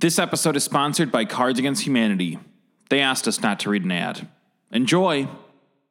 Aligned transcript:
This 0.00 0.20
episode 0.20 0.54
is 0.54 0.62
sponsored 0.62 1.10
by 1.10 1.24
Cards 1.24 1.58
Against 1.58 1.84
Humanity. 1.84 2.38
They 2.88 3.00
asked 3.00 3.26
us 3.26 3.42
not 3.42 3.58
to 3.58 3.70
read 3.70 3.82
an 3.82 3.90
ad. 3.90 4.28
Enjoy! 4.70 5.26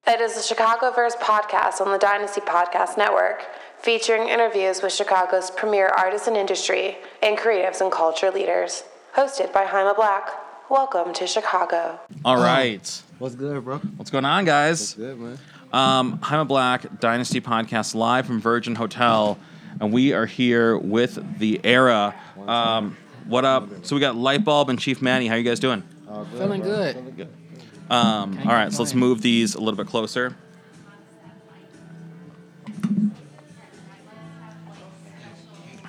It 0.08 0.22
is 0.22 0.34
the 0.34 0.56
Chicagoverse 0.56 1.18
podcast 1.18 1.82
on 1.82 1.92
the 1.92 1.98
Dynasty 1.98 2.40
Podcast 2.40 2.98
Network, 2.98 3.44
featuring 3.78 4.30
interviews 4.30 4.82
with 4.82 4.94
Chicago's 4.94 5.52
premier 5.52 5.88
artists 5.90 6.26
and 6.26 6.38
industry 6.38 7.00
and 7.22 7.38
creatives 7.38 7.82
and 7.82 7.92
culture 7.92 8.32
leaders. 8.32 8.86
Hosted 9.14 9.52
by 9.52 9.66
Jaime 9.66 9.94
Black. 9.94 10.30
Welcome 10.70 11.12
to 11.16 11.28
Chicago. 11.28 12.00
All 12.24 12.38
right. 12.38 13.02
What's 13.20 13.36
good, 13.36 13.62
bro? 13.66 13.80
What's 13.98 14.10
going 14.10 14.24
on, 14.24 14.46
guys? 14.46 14.94
Good, 14.94 15.20
man. 15.20 15.38
Um, 15.74 16.20
Jaime 16.20 16.46
Black, 16.46 17.02
Dynasty 17.02 17.42
Podcast, 17.42 17.94
live 17.94 18.26
from 18.26 18.40
Virgin 18.40 18.74
Hotel. 18.74 19.38
And 19.82 19.92
we 19.92 20.14
are 20.14 20.26
here 20.26 20.78
with 20.78 21.40
the 21.40 21.60
era. 21.66 22.16
Um, 22.48 22.96
what 23.28 23.46
up? 23.46 23.86
So 23.86 23.96
we 23.96 24.00
got 24.02 24.16
Lightbulb 24.16 24.70
and 24.70 24.80
Chief 24.80 25.02
Manny. 25.02 25.28
How 25.28 25.36
you 25.36 25.44
guys 25.44 25.60
doing? 25.60 25.84
All 26.10 26.24
good, 26.26 26.40
Feeling 26.40 26.62
bro. 26.62 26.70
good. 26.70 26.96
Feeling 26.96 27.16
good. 27.16 27.30
Um, 27.90 28.38
all 28.40 28.54
right, 28.54 28.72
so 28.72 28.84
let's 28.84 28.94
move 28.94 29.22
these 29.22 29.56
a 29.56 29.60
little 29.60 29.78
bit 29.78 29.88
closer. 29.88 30.36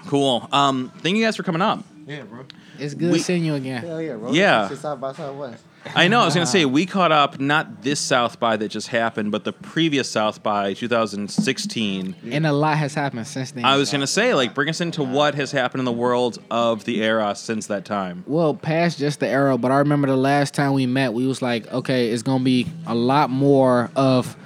Cool. 0.06 0.48
Um, 0.52 0.92
thank 0.98 1.16
you 1.16 1.24
guys 1.24 1.36
for 1.36 1.42
coming 1.42 1.62
up. 1.62 1.84
Yeah, 2.06 2.22
bro. 2.22 2.44
It's 2.78 2.94
good 2.94 3.12
We- 3.12 3.18
seeing 3.18 3.44
you 3.44 3.54
again. 3.54 3.82
Hell 3.82 4.00
yeah, 4.00 4.16
bro. 4.16 4.32
Yeah. 4.32 4.68
Shit 4.68 4.78
South 4.78 5.00
by 5.00 5.12
Southwest. 5.12 5.62
I 5.94 6.08
know. 6.08 6.20
I 6.20 6.24
was 6.24 6.34
gonna 6.34 6.46
say 6.46 6.64
ah. 6.64 6.68
we 6.68 6.86
caught 6.86 7.12
up 7.12 7.40
not 7.40 7.82
this 7.82 7.98
South 8.00 8.38
by 8.38 8.56
that 8.56 8.68
just 8.68 8.88
happened, 8.88 9.32
but 9.32 9.44
the 9.44 9.52
previous 9.52 10.08
South 10.10 10.42
by 10.42 10.74
2016. 10.74 12.14
And 12.30 12.46
a 12.46 12.52
lot 12.52 12.76
has 12.76 12.94
happened 12.94 13.26
since 13.26 13.52
then. 13.52 13.64
I 13.64 13.76
was 13.76 13.90
gonna 13.90 14.06
say 14.06 14.34
like 14.34 14.54
bring 14.54 14.68
us 14.68 14.80
into 14.80 15.02
what 15.02 15.34
has 15.34 15.52
happened 15.52 15.80
in 15.80 15.84
the 15.84 15.92
world 15.92 16.38
of 16.50 16.84
the 16.84 17.02
era 17.02 17.34
since 17.34 17.66
that 17.68 17.84
time. 17.84 18.24
well, 18.26 18.54
past 18.54 18.98
just 18.98 19.20
the 19.20 19.28
era, 19.28 19.56
but 19.58 19.70
I 19.70 19.78
remember 19.78 20.08
the 20.08 20.16
last 20.16 20.54
time 20.54 20.72
we 20.72 20.86
met, 20.86 21.12
we 21.14 21.26
was 21.26 21.42
like, 21.42 21.70
okay, 21.72 22.10
it's 22.10 22.22
gonna 22.22 22.44
be 22.44 22.66
a 22.86 22.94
lot 22.94 23.30
more 23.30 23.90
of, 23.96 24.36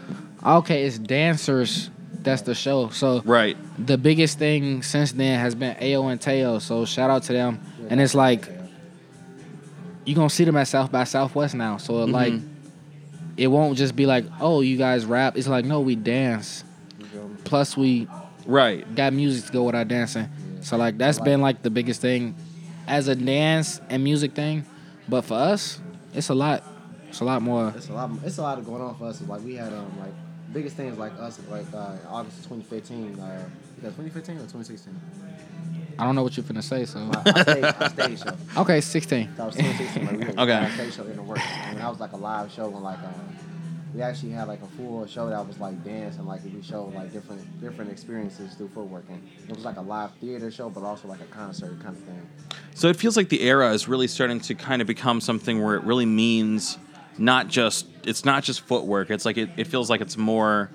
okay, 0.46 0.84
it's 0.84 0.98
dancers. 0.98 1.90
That's 2.22 2.42
the 2.42 2.54
show. 2.54 2.88
So 2.90 3.20
Right. 3.24 3.56
the 3.84 3.98
biggest 3.98 4.38
thing 4.38 4.82
since 4.84 5.10
then 5.10 5.40
has 5.40 5.56
been 5.56 5.76
Ao 5.80 6.06
and 6.06 6.20
Teo. 6.20 6.60
So 6.60 6.84
shout 6.84 7.10
out 7.10 7.24
to 7.24 7.32
them. 7.32 7.60
And 7.90 8.00
it's 8.00 8.14
like 8.14 8.48
you 10.04 10.14
gonna 10.14 10.30
see 10.30 10.44
them 10.44 10.56
at 10.56 10.68
South 10.68 10.90
by 10.92 11.04
Southwest 11.04 11.54
now. 11.54 11.76
So 11.76 11.92
Mm-hmm. 11.94 12.12
like, 12.12 12.32
it 13.36 13.46
won't 13.46 13.78
just 13.78 13.96
be 13.96 14.06
like, 14.06 14.24
oh, 14.40 14.60
you 14.60 14.76
guys 14.76 15.04
rap. 15.06 15.36
It's 15.36 15.48
like, 15.48 15.64
no, 15.64 15.80
we 15.80 15.96
dance. 15.96 16.64
You 16.98 17.06
feel 17.06 17.28
me? 17.28 17.36
Plus 17.44 17.76
we 17.76 18.06
Right. 18.44 18.92
got 18.96 19.12
music 19.12 19.46
to 19.46 19.52
go 19.52 19.62
with 19.64 19.74
our 19.74 19.84
dancing. 19.84 20.28
So 20.62 20.76
like 20.76 20.98
that's 20.98 21.18
been 21.18 21.40
like 21.40 21.62
the 21.62 21.70
biggest 21.70 22.00
thing 22.00 22.34
as 22.86 23.08
a 23.08 23.14
dance 23.14 23.80
and 23.88 24.02
music 24.04 24.32
thing. 24.34 24.64
But 25.08 25.22
for 25.22 25.34
us, 25.34 25.80
it's 26.14 26.28
a 26.28 26.34
lot. 26.34 26.62
It's 27.08 27.20
a 27.20 27.24
lot 27.24 27.42
more. 27.42 27.72
It's 27.76 27.88
a 27.88 27.92
lot. 27.92 28.10
It's 28.24 28.38
a 28.38 28.42
lot 28.42 28.58
of 28.58 28.64
going 28.66 28.82
on 28.82 28.94
for 28.96 29.06
us. 29.06 29.20
It's 29.20 29.28
like 29.28 29.42
we 29.44 29.54
had 29.54 29.72
um 29.72 29.98
like 30.00 30.12
biggest 30.52 30.76
things 30.76 30.98
like 30.98 31.12
us 31.18 31.38
like 31.50 31.66
uh, 31.74 31.96
August 32.08 32.36
2015. 32.44 33.18
Uh, 33.18 33.44
2015 33.82 34.36
or 34.36 34.38
2016? 34.40 34.94
I 35.98 36.04
don't 36.04 36.14
know 36.14 36.22
what 36.22 36.36
you're 36.36 36.44
finna 36.44 36.62
say. 36.62 36.84
So 36.84 36.98
My, 37.00 37.22
our, 37.26 37.42
stage, 37.42 37.64
our 37.64 37.88
stage 37.90 38.22
show. 38.22 38.60
okay, 38.62 38.80
16. 38.80 39.34
That 39.36 39.46
was 39.46 39.56
2016. 39.56 40.06
Like, 40.06 40.18
we 40.18 40.24
had 40.24 40.38
Okay. 40.38 40.52
Our 40.52 40.70
stage 40.70 40.94
show 40.94 41.04
in 41.06 41.16
the 41.16 41.22
works, 41.22 41.42
and 41.64 41.78
that 41.78 41.88
was 41.88 42.00
like 42.00 42.12
a 42.12 42.16
live 42.16 42.50
show 42.52 42.66
and 42.66 42.82
like 42.82 42.98
um. 42.98 43.36
We 43.94 44.00
actually 44.00 44.32
had 44.32 44.48
like 44.48 44.62
a 44.62 44.66
full 44.68 45.06
show 45.06 45.28
that 45.28 45.46
was 45.46 45.60
like 45.60 45.84
dance 45.84 46.16
and 46.16 46.26
like 46.26 46.42
we 46.44 46.62
showed 46.62 46.94
like 46.94 47.12
different 47.12 47.60
different 47.60 47.90
experiences 47.90 48.54
through 48.54 48.68
footwork 48.68 49.04
and 49.10 49.22
it 49.46 49.54
was 49.54 49.66
like 49.66 49.76
a 49.76 49.82
live 49.82 50.12
theater 50.14 50.50
show 50.50 50.70
but 50.70 50.82
also 50.82 51.08
like 51.08 51.20
a 51.20 51.26
concert 51.26 51.78
kind 51.82 51.94
of 51.94 52.02
thing. 52.04 52.26
So 52.74 52.88
it 52.88 52.96
feels 52.96 53.18
like 53.18 53.28
the 53.28 53.42
era 53.42 53.70
is 53.74 53.88
really 53.88 54.06
starting 54.08 54.40
to 54.40 54.54
kind 54.54 54.80
of 54.80 54.88
become 54.88 55.20
something 55.20 55.62
where 55.62 55.74
it 55.74 55.84
really 55.84 56.06
means 56.06 56.78
not 57.18 57.48
just 57.48 57.84
it's 58.06 58.24
not 58.24 58.44
just 58.44 58.62
footwork. 58.62 59.10
It's 59.10 59.26
like 59.26 59.36
it, 59.36 59.50
it 59.58 59.66
feels 59.66 59.90
like 59.90 60.00
it's 60.00 60.16
more 60.16 60.70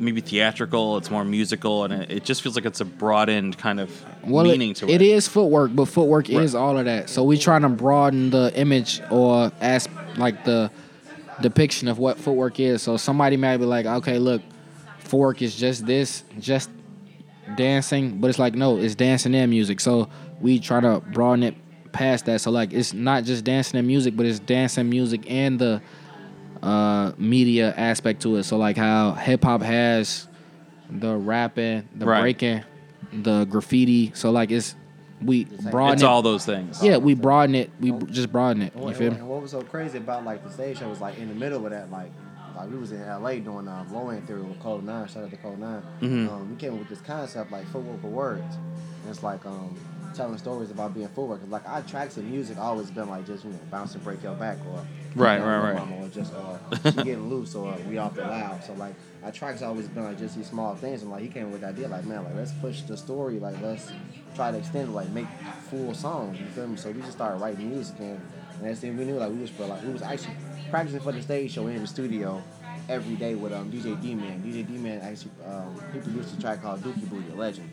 maybe 0.00 0.20
theatrical, 0.20 0.96
it's 0.96 1.10
more 1.10 1.24
musical, 1.24 1.84
and 1.84 1.92
it, 1.92 2.10
it 2.10 2.24
just 2.24 2.42
feels 2.42 2.56
like 2.56 2.64
it's 2.64 2.80
a 2.80 2.84
broadened 2.84 3.58
kind 3.58 3.78
of 3.78 3.90
Well, 4.24 4.44
meaning 4.44 4.70
it, 4.70 4.76
to 4.78 4.88
it. 4.88 5.00
it 5.00 5.02
is 5.02 5.28
footwork, 5.28 5.74
but 5.74 5.86
footwork 5.86 6.28
Right. 6.28 6.38
is 6.42 6.54
all 6.54 6.78
of 6.78 6.86
that. 6.86 7.10
So 7.10 7.22
we 7.24 7.36
trying 7.38 7.62
to 7.62 7.68
broaden 7.68 8.30
the 8.30 8.50
image 8.58 9.00
or 9.10 9.52
as 9.60 9.88
like 10.16 10.44
the 10.44 10.70
depiction 11.42 11.88
of 11.88 11.98
what 11.98 12.18
footwork 12.18 12.58
is. 12.58 12.82
So 12.82 12.96
somebody 12.96 13.36
might 13.36 13.58
be 13.58 13.64
like, 13.66 13.86
okay, 13.86 14.18
look, 14.18 14.42
footwork 14.98 15.42
is 15.42 15.54
just 15.54 15.86
this, 15.86 16.24
just 16.38 16.70
dancing, 17.56 18.20
but 18.20 18.28
it's 18.28 18.38
like 18.38 18.54
no, 18.54 18.78
it's 18.78 18.94
dancing 18.94 19.34
and 19.34 19.50
music. 19.50 19.80
So 19.80 20.08
we 20.40 20.58
try 20.58 20.80
to 20.80 21.00
broaden 21.00 21.42
it 21.44 21.54
past 21.92 22.26
that. 22.26 22.40
So 22.40 22.50
like 22.50 22.72
it's 22.72 22.92
not 22.92 23.24
just 23.24 23.44
dancing 23.44 23.78
and 23.78 23.86
music, 23.86 24.16
but 24.16 24.26
it's 24.26 24.38
dancing, 24.38 24.88
music, 24.88 25.30
and 25.30 25.58
the 25.58 25.82
uh, 26.62 27.12
media 27.18 27.74
aspect 27.76 28.22
to 28.22 28.36
it. 28.36 28.42
So 28.44 28.56
like 28.56 28.76
how 28.76 29.12
hip 29.12 29.44
hop 29.44 29.62
has 29.62 30.26
the 30.90 31.16
rapping, 31.16 31.88
the 31.94 32.06
Right. 32.06 32.20
breaking, 32.20 32.62
the 33.12 33.44
graffiti. 33.46 34.12
So 34.14 34.30
like 34.30 34.50
it's 34.50 34.74
we 35.22 35.44
broaden 35.44 35.94
It's 35.94 36.02
it. 36.02 36.06
all 36.06 36.22
those 36.22 36.46
things. 36.46 36.82
yeah, 36.82 36.96
we 36.96 37.14
broaden 37.14 37.54
it. 37.54 37.70
We 37.80 37.92
just 37.92 38.32
broaden 38.32 38.62
it. 38.62 38.72
You 38.74 38.82
what, 38.82 38.96
feel 38.96 39.10
me? 39.10 39.18
and 39.18 39.28
what 39.28 39.42
was 39.42 39.50
so 39.50 39.60
crazy 39.62 39.98
about 39.98 40.24
like 40.24 40.42
the 40.44 40.50
stage 40.50 40.78
show 40.78 40.88
was 40.88 41.00
like 41.00 41.18
in 41.18 41.28
the 41.28 41.34
middle 41.34 41.64
of 41.66 41.72
that, 41.72 41.90
like 41.90 42.10
like 42.56 42.70
we 42.70 42.78
was 42.78 42.90
in 42.92 43.00
LA 43.06 43.34
doing 43.34 43.68
um, 43.68 43.92
low 43.92 44.08
end 44.10 44.26
theory 44.26 44.42
with 44.42 44.58
Code 44.60 44.82
Nine. 44.84 45.06
Shout 45.08 45.24
out 45.24 45.30
to 45.30 45.36
Code 45.36 45.58
9 45.58 45.82
Mhm. 46.02 46.28
Um, 46.30 46.50
we 46.50 46.56
came 46.56 46.72
up 46.72 46.78
with 46.80 46.88
this 46.88 47.00
concept 47.02 47.52
like 47.52 47.66
footwork 47.68 48.00
for 48.02 48.08
words. 48.08 48.56
And 49.02 49.10
it's 49.10 49.22
like 49.22 49.44
um, 49.46 49.74
telling 50.14 50.38
stories 50.38 50.70
about 50.70 50.94
being 50.94 51.08
footwork. 51.08 51.40
Like 51.48 51.68
our 51.68 51.82
tracks 51.82 52.16
and 52.16 52.30
music 52.30 52.58
always 52.58 52.90
been 52.90 53.08
like 53.08 53.26
just 53.26 53.44
you 53.44 53.50
know 53.50 53.58
bounce 53.70 53.94
and 53.94 54.04
break 54.04 54.22
your 54.22 54.34
back 54.34 54.58
or 54.66 54.84
Right, 55.14 55.34
you 55.34 55.40
know, 55.40 55.46
right, 55.46 55.74
right. 55.74 55.90
Or 55.90 56.08
just 56.08 56.32
or 56.32 56.60
she 56.84 56.90
getting 56.92 57.28
loose 57.28 57.54
or 57.54 57.76
we 57.88 57.98
off 57.98 58.14
the 58.14 58.22
loud. 58.24 58.62
So 58.62 58.74
like 58.74 58.94
our 59.22 59.32
tracks 59.32 59.62
always 59.62 59.88
been 59.88 60.04
like 60.04 60.18
just 60.18 60.36
these 60.36 60.48
small 60.48 60.74
things. 60.76 61.02
And 61.02 61.10
like 61.10 61.22
he 61.22 61.28
came 61.28 61.50
with 61.50 61.62
the 61.62 61.68
idea 61.68 61.88
like 61.88 62.04
man 62.04 62.24
like 62.24 62.34
let's 62.34 62.52
push 62.52 62.82
the 62.82 62.96
story 62.96 63.38
like 63.38 63.60
let's 63.60 63.92
try 64.36 64.50
to 64.52 64.58
extend 64.58 64.88
it, 64.90 64.92
like 64.92 65.10
make 65.10 65.26
full 65.68 65.94
songs. 65.94 66.38
You 66.40 66.46
feel 66.46 66.68
me? 66.68 66.76
So 66.76 66.90
we 66.90 67.00
just 67.00 67.12
started 67.12 67.38
writing 67.42 67.68
music 67.70 67.96
and 67.98 68.20
and 68.58 68.68
that's 68.68 68.80
then 68.80 68.96
we 68.96 69.04
knew 69.04 69.16
like 69.16 69.30
we 69.30 69.38
was 69.38 69.50
for 69.50 69.66
like 69.66 69.82
we 69.82 69.92
was 69.92 70.02
actually 70.02 70.34
practicing 70.70 71.00
for 71.00 71.12
the 71.12 71.22
stage 71.22 71.52
show 71.52 71.66
in 71.66 71.80
the 71.80 71.86
studio 71.86 72.42
every 72.88 73.16
day 73.16 73.34
with 73.34 73.52
um 73.52 73.70
DJ 73.70 73.94
Deeon. 74.00 74.42
DJ 74.42 74.66
Deeon 74.66 75.00
actually 75.00 75.32
um, 75.44 75.80
he 75.92 75.98
produced 75.98 76.34
a 76.36 76.40
track 76.40 76.62
called 76.62 76.80
Dookie 76.82 77.08
Booty, 77.08 77.30
a 77.30 77.34
legend. 77.34 77.70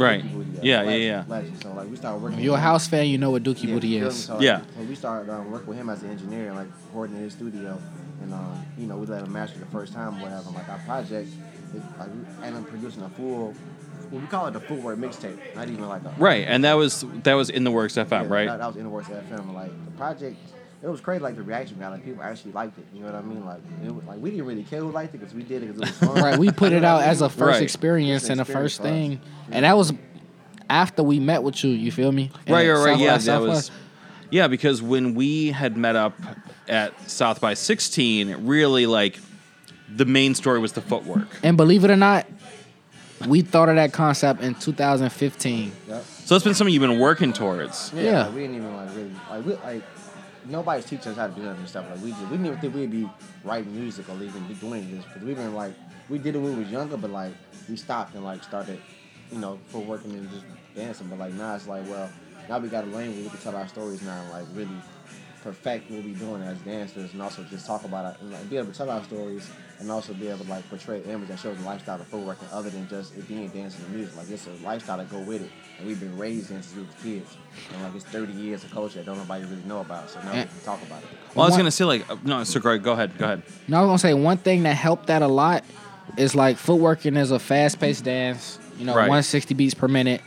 Right. 0.00 0.22
Dookie 0.22 0.32
Booty, 0.32 0.58
a 0.58 0.62
Yeah, 0.64 0.82
yeah, 0.82 0.96
yeah. 0.96 1.24
Legend. 1.28 1.62
So 1.62 1.72
like 1.72 1.88
we 1.90 1.96
started 1.96 2.22
working. 2.22 2.38
If 2.38 2.44
you're 2.44 2.52
a 2.54 2.56
with 2.56 2.60
him. 2.60 2.64
house 2.64 2.86
fan, 2.88 3.06
you 3.06 3.18
know 3.18 3.30
what 3.30 3.42
Dookie 3.42 3.64
Yeah, 3.64 3.74
Booty 3.74 3.88
you 3.88 3.98
feel 4.00 4.08
me? 4.08 4.14
is. 4.14 4.24
So, 4.24 4.34
like, 4.34 4.42
Yeah. 4.44 4.60
So 4.76 4.82
we 4.84 4.94
started 4.94 5.30
um, 5.32 5.50
working 5.50 5.66
with 5.68 5.78
him 5.78 5.90
as 5.90 6.02
an 6.02 6.10
engineer 6.10 6.48
and 6.48 6.56
like 6.56 6.68
recording 6.86 7.16
in 7.16 7.22
his 7.22 7.32
studio, 7.34 7.78
and 8.22 8.32
um, 8.34 8.66
you 8.78 8.86
know 8.86 8.96
we 8.96 9.06
let 9.06 9.22
him 9.22 9.32
master 9.32 9.58
the 9.58 9.66
first 9.66 9.92
time 9.92 10.18
or 10.18 10.22
whatever. 10.22 10.50
Like 10.50 10.68
our 10.68 10.78
project, 10.80 11.28
it, 11.74 11.82
like 11.98 12.08
we 12.08 12.46
ended 12.46 12.62
up 12.62 12.68
producing 12.68 13.02
a 13.02 13.08
full, 13.10 13.54
well, 14.10 14.20
we 14.20 14.26
call 14.26 14.46
it 14.46 14.52
the 14.52 14.60
full 14.60 14.78
word 14.78 14.98
mixtape, 14.98 15.38
not 15.54 15.68
even 15.68 15.88
like 15.88 16.02
a 16.04 16.14
Right, 16.18 16.44
and 16.48 16.64
that 16.64 16.74
was 16.74 17.04
that 17.24 17.34
was 17.34 17.50
in 17.50 17.64
the 17.64 17.70
works 17.70 17.94
FM, 17.94 18.10
yeah, 18.10 18.26
right? 18.28 18.46
That, 18.48 18.58
that 18.58 18.66
was 18.66 18.76
in 18.76 18.84
the 18.84 18.90
works 18.90 19.08
FM. 19.08 19.52
Like 19.54 19.70
the 19.84 19.90
project, 19.92 20.36
it 20.82 20.88
was 20.88 21.00
crazy. 21.00 21.22
Like 21.22 21.36
the 21.36 21.42
reaction 21.42 21.76
we 21.76 21.82
got, 21.82 21.92
like 21.92 22.04
people 22.04 22.22
actually 22.22 22.52
liked 22.52 22.78
it. 22.78 22.86
You 22.94 23.00
know 23.00 23.06
what 23.06 23.14
I 23.16 23.22
mean? 23.22 23.44
Like 23.44 23.60
it 23.84 23.94
was, 23.94 24.04
like 24.04 24.18
we 24.18 24.30
didn't 24.30 24.46
really 24.46 24.62
care 24.64 24.80
who 24.80 24.90
liked 24.92 25.14
it 25.14 25.18
because 25.18 25.34
we 25.34 25.42
did 25.42 25.62
it 25.62 25.74
because 25.76 25.90
it 25.90 26.00
was 26.00 26.10
fun. 26.14 26.22
Right, 26.22 26.38
we 26.38 26.50
put 26.50 26.72
it 26.72 26.84
out 26.84 27.02
as 27.02 27.20
a 27.20 27.28
first 27.28 27.40
Right. 27.54 27.62
experience 27.62 28.24
It's 28.24 28.30
and 28.30 28.38
the 28.38 28.42
experience 28.42 28.74
first 28.74 28.76
for 28.78 28.82
us. 28.84 28.88
thing, 28.90 29.20
and 29.50 29.64
that 29.64 29.76
was 29.76 29.92
after 30.70 31.02
we 31.02 31.18
met 31.20 31.42
with 31.42 31.62
you. 31.64 31.70
You 31.70 31.90
feel 31.90 32.12
me? 32.12 32.30
Right, 32.48 32.66
And 32.66 32.68
right, 32.78 32.84
right. 32.84 32.92
South 32.92 33.00
Yeah, 33.00 33.16
by 33.16 33.22
that 33.40 33.48
was. 33.48 33.70
Yeah, 34.30 34.46
because 34.48 34.82
when 34.82 35.14
we 35.14 35.52
had 35.52 35.76
met 35.78 35.96
up 35.96 36.12
at 36.68 37.10
South 37.10 37.40
by 37.40 37.54
16, 37.54 38.28
it 38.28 38.36
really 38.36 38.84
like 38.86 39.18
the 39.96 40.04
main 40.04 40.34
story 40.34 40.58
was 40.58 40.72
the 40.72 40.82
footwork. 40.82 41.26
And 41.42 41.56
believe 41.56 41.82
it 41.84 41.90
or 41.90 41.96
not, 41.96 42.26
we 43.26 43.40
thought 43.40 43.70
of 43.70 43.76
that 43.76 43.94
concept 43.94 44.42
in 44.42 44.54
2015. 44.54 45.72
Yep. 45.88 46.04
So 46.04 46.34
that's 46.34 46.44
been 46.44 46.52
something 46.54 46.74
you've 46.74 46.82
been 46.82 46.98
working 46.98 47.32
towards. 47.32 47.90
Yeah, 47.94 48.02
Yeah. 48.02 48.22
Like, 48.26 48.34
we 48.34 48.40
didn't 48.42 48.56
even 48.56 48.76
like 48.76 48.94
really 48.94 49.10
like 49.30 49.46
we 49.46 49.54
like 49.54 49.82
nobody's 50.48 50.84
teaching 50.84 51.12
us 51.12 51.18
how 51.18 51.26
to 51.26 51.32
do 51.32 51.42
that 51.42 51.56
and 51.56 51.68
stuff. 51.68 51.86
Like 51.90 52.02
we 52.02 52.10
just 52.10 52.22
we 52.24 52.30
didn't 52.30 52.46
even 52.46 52.58
think 52.58 52.74
we'd 52.74 52.90
be 52.90 53.08
writing 53.44 53.74
music 53.74 54.08
or 54.08 54.22
even 54.22 54.46
be 54.46 54.54
doing 54.54 54.90
this 54.94 55.04
because 55.04 55.22
we've 55.22 55.36
been 55.36 55.54
like 55.54 55.74
we 56.08 56.18
did 56.18 56.34
it 56.34 56.38
when 56.38 56.56
we 56.56 56.64
was 56.64 56.72
younger, 56.72 56.96
but 56.96 57.10
like 57.10 57.32
we 57.68 57.76
stopped 57.76 58.14
and 58.14 58.24
like 58.24 58.42
started, 58.42 58.80
you 59.30 59.38
know, 59.38 59.58
for 59.68 59.80
working 59.80 60.12
and 60.12 60.30
just 60.30 60.44
dancing. 60.74 61.08
But 61.08 61.18
like 61.18 61.32
now 61.34 61.54
it's 61.54 61.66
like 61.66 61.86
well 61.88 62.10
now 62.48 62.58
we 62.58 62.68
got 62.68 62.84
a 62.84 62.88
lane 62.88 63.14
where 63.14 63.24
we 63.24 63.28
can 63.28 63.38
tell 63.38 63.56
our 63.56 63.68
stories 63.68 64.02
now 64.02 64.20
and 64.20 64.30
like 64.30 64.46
really 64.54 64.80
perfect 65.42 65.90
what 65.90 66.02
we 66.02 66.12
doing 66.14 66.42
as 66.42 66.58
dancers 66.58 67.12
and 67.12 67.22
also 67.22 67.44
just 67.44 67.66
talk 67.66 67.84
about 67.84 68.14
it 68.14 68.20
and 68.20 68.32
like, 68.32 68.50
be 68.50 68.56
able 68.56 68.70
to 68.72 68.76
tell 68.76 68.90
our 68.90 69.04
stories 69.04 69.48
and 69.80 69.90
also 69.90 70.12
be 70.12 70.28
able 70.28 70.44
to 70.44 70.50
like 70.50 70.68
portray 70.68 70.98
an 71.02 71.10
image 71.10 71.28
that 71.28 71.38
shows 71.38 71.56
the 71.56 71.64
lifestyle 71.64 72.00
of 72.00 72.10
footworking 72.10 72.52
other 72.52 72.68
than 72.70 72.88
just 72.88 73.16
it 73.16 73.28
being 73.28 73.48
dancing 73.48 73.84
and 73.84 73.94
music. 73.94 74.16
Like 74.16 74.30
it's 74.30 74.46
a 74.46 74.64
lifestyle 74.64 74.98
that 74.98 75.10
go 75.10 75.20
with 75.20 75.42
it. 75.42 75.50
And 75.78 75.86
we've 75.86 76.00
been 76.00 76.16
raised 76.18 76.50
in 76.50 76.62
since 76.62 76.74
we 76.74 76.82
was 76.82 76.94
kids. 77.02 77.36
And 77.72 77.82
like 77.82 77.94
it's 77.94 78.04
30 78.06 78.32
years 78.32 78.64
of 78.64 78.72
culture 78.72 78.98
that 78.98 79.06
don't 79.06 79.18
nobody 79.18 79.44
really 79.44 79.62
know 79.64 79.80
about. 79.80 80.10
So 80.10 80.20
now 80.22 80.32
we 80.32 80.40
can 80.40 80.48
talk 80.64 80.82
about 80.82 81.02
it. 81.02 81.08
Well, 81.34 81.44
I 81.44 81.48
was 81.48 81.56
gonna 81.56 81.70
say 81.70 81.84
like 81.84 82.10
uh, 82.10 82.16
no, 82.24 82.42
so 82.44 82.58
go 82.60 82.76
go 82.78 82.92
ahead, 82.92 83.16
go 83.18 83.24
ahead. 83.26 83.42
No, 83.68 83.78
I 83.78 83.80
was 83.82 83.88
gonna 83.88 83.98
say 83.98 84.14
one 84.14 84.38
thing 84.38 84.64
that 84.64 84.74
helped 84.74 85.06
that 85.06 85.22
a 85.22 85.28
lot 85.28 85.64
is 86.16 86.34
like 86.34 86.56
footworking 86.56 87.16
is 87.16 87.30
a 87.30 87.38
fast 87.38 87.78
paced 87.78 88.04
dance, 88.04 88.58
you 88.78 88.84
know, 88.84 88.92
Right. 88.94 89.02
160 89.02 89.54
beats 89.54 89.74
per 89.74 89.86
minute, 89.88 90.22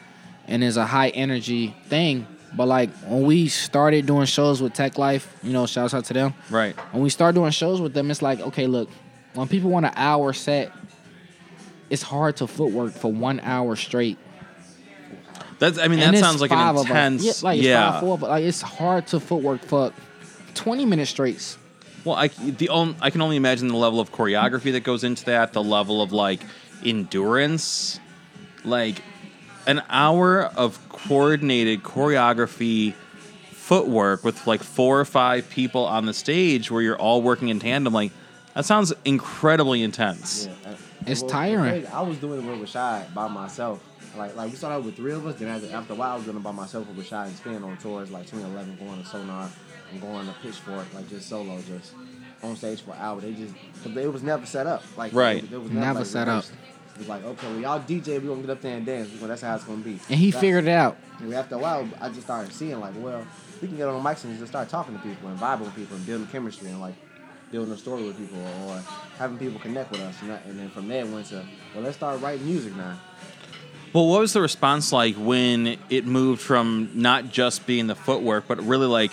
and 0.47 0.63
is 0.63 0.77
a 0.77 0.85
high 0.85 1.09
energy 1.09 1.75
thing. 1.87 2.25
But 2.55 2.67
like 2.67 2.89
when 3.05 3.23
we 3.23 3.47
started 3.47 4.05
doing 4.05 4.25
shows 4.25 4.61
with 4.61 4.73
Teklife, 4.73 5.25
you 5.43 5.51
know, 5.53 5.65
shouts 5.65 5.93
out 5.93 6.05
to 6.05 6.13
them. 6.13 6.33
Right. 6.49 6.75
When 6.93 7.03
we 7.03 7.09
start 7.09 7.35
doing 7.35 7.51
shows 7.51 7.81
with 7.81 7.93
them, 7.93 8.11
it's 8.11 8.21
like, 8.21 8.39
okay, 8.41 8.67
look, 8.67 8.89
when 9.33 9.47
people 9.47 9.69
want 9.69 9.85
an 9.85 9.93
hour 9.95 10.33
set, 10.33 10.71
it's 11.89 12.01
hard 12.01 12.37
to 12.37 12.47
footwork 12.47 12.93
for 12.93 13.11
one 13.11 13.39
hour 13.41 13.75
straight. 13.75 14.17
That's. 15.59 15.77
I 15.77 15.87
mean, 15.87 15.99
And 15.99 16.15
that 16.15 16.19
sounds 16.19 16.41
like 16.41 16.51
an 16.51 16.77
intense. 16.77 17.23
Yeah, 17.23 17.33
like 17.41 17.57
it's 17.59 17.67
yeah. 17.67 17.91
five, 17.91 18.01
four, 18.01 18.17
but 18.17 18.29
like 18.29 18.43
it's 18.43 18.61
hard 18.61 19.07
to 19.07 19.19
footwork 19.19 19.61
for 19.61 19.93
twenty 20.55 20.85
minutes 20.85 21.11
straight. 21.11 21.57
Well, 22.03 22.15
I 22.15 22.29
the 22.29 22.69
on, 22.69 22.95
I 22.99 23.09
can 23.11 23.21
only 23.21 23.35
imagine 23.35 23.67
the 23.67 23.75
level 23.75 23.99
of 23.99 24.11
choreography 24.11 24.71
that 24.71 24.83
goes 24.83 25.03
into 25.03 25.25
that, 25.25 25.53
the 25.53 25.63
level 25.63 26.01
of 26.01 26.11
like 26.11 26.41
endurance, 26.83 27.99
like 28.63 29.03
an 29.67 29.83
hour 29.89 30.45
of 30.45 30.79
coordinated 30.89 31.83
choreography, 31.83 32.93
footwork 33.51 34.23
with 34.23 34.47
like 34.47 34.63
four 34.63 34.99
or 34.99 35.05
five 35.05 35.47
people 35.49 35.85
on 35.85 36.05
the 36.05 36.13
stage 36.13 36.71
where 36.71 36.81
you're 36.81 36.97
all 36.97 37.21
working 37.21 37.49
in 37.49 37.59
tandem. 37.59 37.93
Like 37.93 38.11
that 38.53 38.65
sounds 38.65 38.93
incredibly 39.05 39.83
intense. 39.83 40.47
Yeah, 40.65 40.75
It's 41.07 41.21
well, 41.21 41.29
tiring. 41.29 41.87
I 41.87 42.01
was 42.01 42.17
doing 42.17 42.39
it 42.45 42.49
with 42.59 42.69
Rashad 42.69 43.13
by 43.13 43.27
myself. 43.27 43.83
Like, 44.17 44.35
like 44.35 44.51
we 44.51 44.57
started 44.57 44.75
out 44.75 44.83
with 44.83 44.95
three 44.95 45.13
of 45.13 45.25
us. 45.25 45.35
Then 45.39 45.47
after, 45.47 45.73
after 45.73 45.93
a 45.93 45.95
while, 45.95 46.11
I 46.13 46.15
was 46.15 46.25
doing 46.25 46.37
it 46.37 46.43
by 46.43 46.51
myself 46.51 46.87
with 46.87 46.97
Rashad 46.97 47.27
and 47.27 47.35
Spinn 47.35 47.63
on 47.63 47.77
tours, 47.77 48.11
like 48.11 48.23
2011, 48.27 48.77
going 48.85 49.01
to 49.01 49.07
Sonar 49.07 49.49
and 49.91 50.01
going 50.01 50.27
to 50.27 50.33
Pitchfork, 50.41 50.85
like 50.93 51.09
just 51.09 51.29
solo, 51.29 51.59
just 51.61 51.93
on 52.43 52.55
stage 52.55 52.81
for 52.81 52.91
an 52.91 52.97
hour. 52.99 53.21
They 53.21 53.33
just, 53.33 53.53
but 53.83 53.95
it 53.97 54.11
was 54.11 54.23
never 54.23 54.45
set 54.45 54.67
up. 54.67 54.83
Like, 54.97 55.13
Right. 55.13 55.43
It, 55.43 55.51
was 55.61 55.71
Never 55.71 55.99
like, 55.99 56.07
set 56.07 56.27
up. 56.27 56.43
It 56.95 56.99
was 56.99 57.07
like, 57.07 57.23
okay, 57.23 57.47
well, 57.47 57.59
y'all 57.59 57.79
DJ, 57.79 58.21
we 58.21 58.27
gonna 58.27 58.41
get 58.41 58.49
up 58.49 58.61
there 58.61 58.75
and 58.77 58.85
dance. 58.85 59.09
Well, 59.19 59.29
that's 59.29 59.41
how 59.41 59.55
it's 59.55 59.63
gonna 59.63 59.77
be. 59.81 59.97
And 60.09 60.19
he 60.19 60.31
That- 60.31 60.41
figured 60.41 60.65
it 60.65 60.71
out. 60.71 60.97
and 61.19 61.33
after 61.33 61.55
a 61.55 61.59
while, 61.59 61.87
I 62.01 62.09
just 62.09 62.23
started 62.23 62.51
seeing 62.53 62.79
like, 62.79 62.93
well, 62.97 63.25
we 63.61 63.67
can 63.69 63.77
get 63.77 63.87
on 63.87 64.01
the 64.03 64.09
mics 64.09 64.23
and 64.25 64.37
just 64.37 64.51
start 64.51 64.67
talking 64.69 64.93
to 64.97 65.01
people 65.01 65.29
and 65.29 65.39
vibing 65.39 65.61
with 65.61 65.75
people 65.75 65.95
and 65.95 66.05
building 66.05 66.27
chemistry 66.27 66.67
and 66.69 66.81
like 66.81 66.95
building 67.51 67.73
a 67.73 67.77
story 67.77 68.03
with 68.03 68.17
people 68.17 68.39
or 68.69 68.81
having 69.17 69.37
people 69.37 69.59
connect 69.59 69.91
with 69.91 70.01
us. 70.01 70.15
And, 70.21 70.29
that, 70.29 70.45
and 70.45 70.57
then 70.57 70.69
from 70.69 70.87
there, 70.87 71.03
it 71.05 71.09
went 71.11 71.27
to, 71.27 71.43
well, 71.73 71.83
let's 71.83 71.97
start 71.97 72.21
writing 72.21 72.45
music 72.45 72.75
now. 72.75 72.97
Well, 73.93 74.07
what 74.07 74.21
was 74.21 74.31
the 74.33 74.41
response 74.41 74.93
like 74.93 75.15
when 75.15 75.77
it 75.89 76.05
moved 76.05 76.41
from 76.41 76.89
not 76.93 77.29
just 77.29 77.67
being 77.67 77.87
the 77.87 77.95
footwork, 77.95 78.47
but 78.47 78.61
really 78.63 78.87
like 78.87 79.11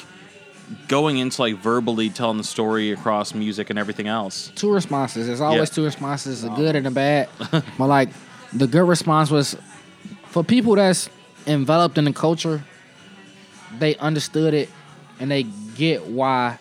going 0.87 1.19
into 1.19 1.41
like 1.43 1.57
verbally 1.57 2.11
telling 2.11 2.37
the 2.39 2.45
story 2.45 2.93
across 2.93 3.35
music 3.35 3.71
and 3.71 3.79
everything 3.79 4.07
else? 4.07 4.53
Two 4.55 4.73
responses. 4.73 5.27
There's 5.27 5.41
always 5.41 5.71
Yeah. 5.71 5.75
two 5.75 5.85
responses, 5.85 6.43
the 6.43 6.51
good 6.51 6.77
and 6.77 6.87
the 6.87 6.91
bad. 6.93 7.29
but 7.51 7.87
like 7.89 8.11
the 8.53 8.69
good 8.69 8.87
response 8.87 9.31
was 9.33 9.57
for 10.27 10.45
people 10.45 10.77
that's 10.77 11.11
enveloped 11.47 11.99
in 11.99 12.05
the 12.05 12.13
culture, 12.13 12.63
they 13.81 13.97
understood 13.97 14.55
it 14.55 14.69
and 15.19 15.29
they 15.29 15.43
get 15.75 16.07
why 16.07 16.59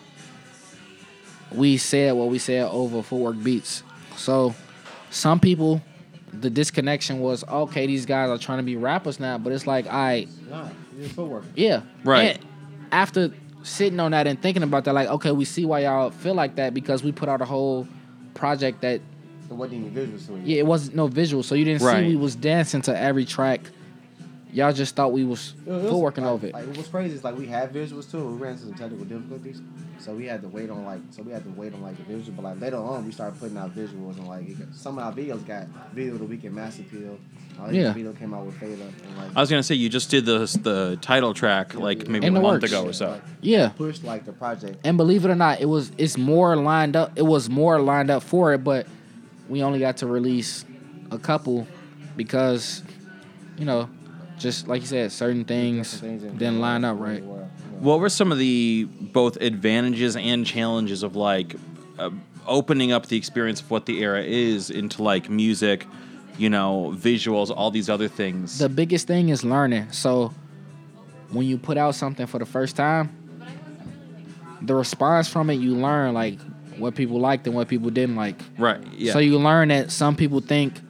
we 1.52 1.76
said 1.76 2.14
what 2.14 2.28
we 2.28 2.38
said 2.38 2.62
over 2.70 3.02
footwork 3.02 3.42
beats. 3.42 3.82
So 4.16 4.54
some 5.10 5.40
people 5.40 5.82
the 6.32 6.50
disconnection 6.50 7.20
was 7.20 7.42
okay, 7.48 7.86
these 7.86 8.04
guys 8.06 8.28
are 8.28 8.38
trying 8.38 8.58
to 8.58 8.62
be 8.64 8.76
rappers 8.76 9.18
now, 9.18 9.38
but 9.38 9.52
it's 9.52 9.66
like 9.66 9.86
I 9.86 10.26
Nah, 10.50 10.68
it's 10.98 11.12
footwork. 11.14 11.44
Yeah. 11.56 11.82
Right. 12.04 12.36
And 12.36 12.46
after 12.92 13.32
sitting 13.62 13.98
on 14.00 14.10
that 14.12 14.26
and 14.26 14.40
thinking 14.40 14.62
about 14.62 14.84
that, 14.84 14.94
like, 14.94 15.08
okay, 15.08 15.30
we 15.32 15.44
see 15.44 15.64
why 15.64 15.80
y'all 15.80 16.10
feel 16.10 16.34
like 16.34 16.56
that 16.56 16.74
because 16.74 17.02
we 17.02 17.12
put 17.12 17.28
out 17.28 17.40
a 17.40 17.44
whole 17.44 17.86
project 18.34 18.82
that 18.82 19.00
It 19.50 19.54
wasn't 19.54 19.86
even 19.86 19.94
visuals 19.94 20.26
to 20.26 20.38
yeah, 20.44 20.58
it 20.58 20.66
wasn't 20.66 20.96
no 20.96 21.06
visual, 21.06 21.42
so 21.42 21.54
you 21.54 21.64
didn't 21.64 21.82
Right. 21.82 22.02
see 22.04 22.08
we 22.08 22.16
was 22.16 22.36
dancing 22.36 22.82
to 22.82 22.96
every 22.98 23.24
track. 23.24 23.60
Y'all 24.50 24.72
just 24.72 24.96
thought 24.96 25.12
we 25.12 25.24
was 25.24 25.52
It 25.66 25.70
was- 25.70 25.84
footworking 25.92 26.22
like, 26.22 26.30
over 26.32 26.46
it. 26.46 26.54
Like, 26.54 26.66
what's 26.76 26.88
crazy 26.88 27.14
is 27.14 27.22
like 27.22 27.36
we 27.36 27.46
had 27.46 27.72
visuals 27.72 28.10
too. 28.10 28.26
We 28.26 28.38
ran 28.38 28.52
into 28.52 28.64
some 28.64 28.74
technical 28.74 29.04
difficulties, 29.04 29.60
so 29.98 30.14
we 30.14 30.24
had 30.24 30.40
to 30.40 30.48
wait 30.48 30.70
on 30.70 30.84
like 30.86 31.00
so 31.10 31.22
we 31.22 31.32
had 31.32 31.44
to 31.44 31.50
wait 31.50 31.74
on 31.74 31.82
like 31.82 31.96
the 31.98 32.02
visual. 32.04 32.32
But 32.34 32.44
like 32.44 32.60
later 32.60 32.78
on, 32.78 33.04
we 33.04 33.12
started 33.12 33.38
putting 33.38 33.58
out 33.58 33.74
visuals 33.76 34.16
and 34.16 34.26
like 34.26 34.58
got, 34.58 34.74
some 34.74 34.96
of 34.98 35.04
our 35.04 35.12
videos 35.12 35.46
got 35.46 35.66
video 35.94 36.14
of 36.14 36.20
the 36.20 36.24
week 36.24 36.44
at 36.46 36.52
Mass 36.52 36.78
Appeal. 36.78 37.18
Uh, 37.60 37.68
Yeah. 37.70 37.92
video 37.92 38.12
came 38.12 38.32
out 38.32 38.46
with 38.46 38.54
Fada 38.54 38.72
and 38.72 39.16
like 39.18 39.36
I 39.36 39.40
was 39.40 39.50
gonna 39.50 39.62
say 39.64 39.74
you 39.74 39.88
just 39.90 40.10
did 40.10 40.24
the 40.24 40.38
the 40.62 40.96
title 41.02 41.34
track 41.34 41.74
like 41.74 42.08
maybe 42.08 42.28
a 42.28 42.30
month 42.30 42.44
works. 42.62 42.72
ago 42.72 42.86
or 42.86 42.92
so. 42.94 43.10
like, 43.10 43.22
Yeah. 43.42 43.68
pushed 43.70 44.02
like 44.04 44.24
the 44.24 44.32
project. 44.32 44.78
And 44.84 44.96
believe 44.96 45.24
it 45.26 45.30
or 45.30 45.34
not, 45.34 45.60
it 45.60 45.66
was 45.66 45.92
it's 45.98 46.16
more 46.16 46.56
lined 46.56 46.96
up. 46.96 47.12
It 47.16 47.26
was 47.26 47.50
more 47.50 47.80
lined 47.82 48.10
up 48.10 48.22
for 48.22 48.54
it, 48.54 48.64
but 48.64 48.86
we 49.48 49.62
only 49.62 49.78
got 49.80 49.98
to 49.98 50.06
release 50.06 50.64
a 51.10 51.18
couple 51.18 51.66
because, 52.16 52.82
you 53.58 53.64
know, 53.64 53.88
just 54.38 54.68
like 54.68 54.80
you 54.82 54.86
said, 54.86 55.12
certain 55.12 55.44
things 55.44 56.00
things 56.00 56.22
didn't 56.22 56.60
line 56.60 56.84
up 56.84 56.98
right. 56.98 57.24
Well, 57.24 57.38
you. 57.38 57.78
What 57.80 58.00
were 58.00 58.08
some 58.08 58.32
of 58.32 58.38
the 58.38 58.88
both 59.00 59.36
advantages 59.40 60.16
and 60.16 60.44
challenges 60.46 61.02
of 61.02 61.16
like 61.16 61.54
uh, 61.98 62.10
opening 62.46 62.92
up 62.92 63.06
the 63.06 63.16
experience 63.16 63.60
of 63.60 63.70
what 63.70 63.86
the 63.86 64.02
era 64.02 64.22
is 64.22 64.70
into 64.70 65.02
like 65.02 65.28
music, 65.28 65.86
you 66.36 66.50
know, 66.50 66.94
visuals, 66.96 67.50
all 67.54 67.70
these 67.70 67.88
other 67.88 68.08
things? 68.08 68.58
The 68.58 68.68
biggest 68.68 69.06
thing 69.06 69.28
is 69.28 69.44
learning. 69.44 69.92
So 69.92 70.32
when 71.30 71.46
you 71.46 71.58
put 71.58 71.76
out 71.76 71.94
something 71.94 72.26
for 72.26 72.38
the 72.38 72.46
first 72.46 72.76
time, 72.76 73.14
the 74.62 74.74
response 74.74 75.28
from 75.28 75.50
it, 75.50 75.54
you 75.54 75.74
learn 75.74 76.14
like 76.14 76.38
what 76.78 76.94
people 76.94 77.20
liked 77.20 77.46
and 77.46 77.54
what 77.54 77.68
people 77.68 77.90
didn't 77.90 78.16
like. 78.16 78.40
right. 78.58 78.80
Yeah. 78.96 79.12
So 79.12 79.18
you 79.18 79.38
learn 79.38 79.68
that 79.68 79.90
some 79.90 80.16
people 80.16 80.40
think 80.40 80.80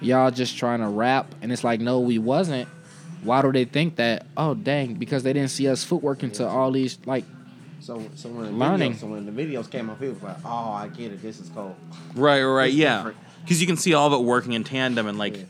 y'all 0.00 0.30
just 0.30 0.56
trying 0.56 0.80
to 0.80 0.88
rap, 0.88 1.34
and 1.42 1.52
it's 1.52 1.64
like, 1.64 1.80
no, 1.80 2.00
we 2.00 2.18
wasn't. 2.18 2.68
Why 3.22 3.42
do 3.42 3.52
they 3.52 3.64
think 3.64 3.96
that? 3.96 4.26
Oh, 4.36 4.54
dang, 4.54 4.94
because 4.94 5.22
they 5.22 5.32
didn't 5.32 5.50
see 5.50 5.68
us 5.68 5.84
footwork 5.84 6.22
into 6.22 6.46
all 6.46 6.70
these 6.72 6.98
like. 7.06 7.24
So 7.80 8.02
so 8.14 8.28
when 8.28 8.44
the 8.46 8.52
Learning. 8.52 8.92
Videos, 8.92 8.96
so 9.00 9.06
when 9.06 9.26
the 9.26 9.32
videos 9.32 9.70
came 9.70 9.88
out, 9.90 9.98
people 10.00 10.16
were 10.20 10.28
like, 10.28 10.38
oh, 10.44 10.72
I 10.72 10.88
get 10.88 11.12
it. 11.12 11.22
This 11.22 11.40
is 11.40 11.48
cold. 11.50 11.74
right. 12.14 12.42
Right. 12.42 12.68
It's 12.68 12.76
Yeah. 12.76 13.10
Because 13.42 13.60
you 13.60 13.66
can 13.66 13.76
see 13.78 13.94
all 13.94 14.06
of 14.12 14.20
it 14.20 14.24
working 14.24 14.52
in 14.52 14.64
tandem 14.64 15.06
and 15.06 15.16
like, 15.18 15.36
Yeah. 15.36 15.44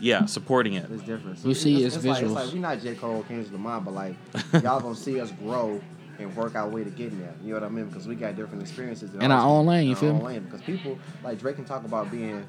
yeah, 0.00 0.24
supporting 0.26 0.74
it. 0.74 0.90
It's 0.90 1.02
different. 1.02 1.44
You 1.44 1.52
see 1.54 1.84
it's 1.84 2.02
Like, 2.04 2.22
it's 2.22 2.30
visuals. 2.30 2.34
like 2.34 2.52
we're 2.54 2.58
not 2.60 2.80
J 2.80 2.94
Cole, 2.94 3.22
Kendrick 3.28 3.52
Lamar, 3.52 3.80
but 3.82 3.92
like 3.92 4.14
y'all 4.62 4.80
gonna 4.80 4.94
see 4.94 5.20
us 5.20 5.30
grow 5.32 5.80
and 6.18 6.34
work 6.36 6.54
our 6.54 6.68
way 6.68 6.84
to 6.84 6.90
getting 6.90 7.20
there. 7.20 7.34
You 7.42 7.54
know 7.54 7.60
what 7.60 7.66
I 7.66 7.68
mean? 7.68 7.86
Because 7.86 8.06
we 8.08 8.14
got 8.14 8.34
different 8.36 8.62
experiences 8.62 9.14
In 9.16 9.30
our 9.30 9.46
own 9.46 9.66
lane, 9.66 9.84
you 9.88 9.94
our 9.94 9.96
feel 10.00 10.10
own 10.10 10.18
me? 10.20 10.24
lane. 10.24 10.42
Because 10.44 10.62
people 10.62 10.98
like 11.22 11.38
Drake 11.38 11.56
can 11.56 11.64
talk 11.66 11.84
about 11.84 12.10
being 12.10 12.46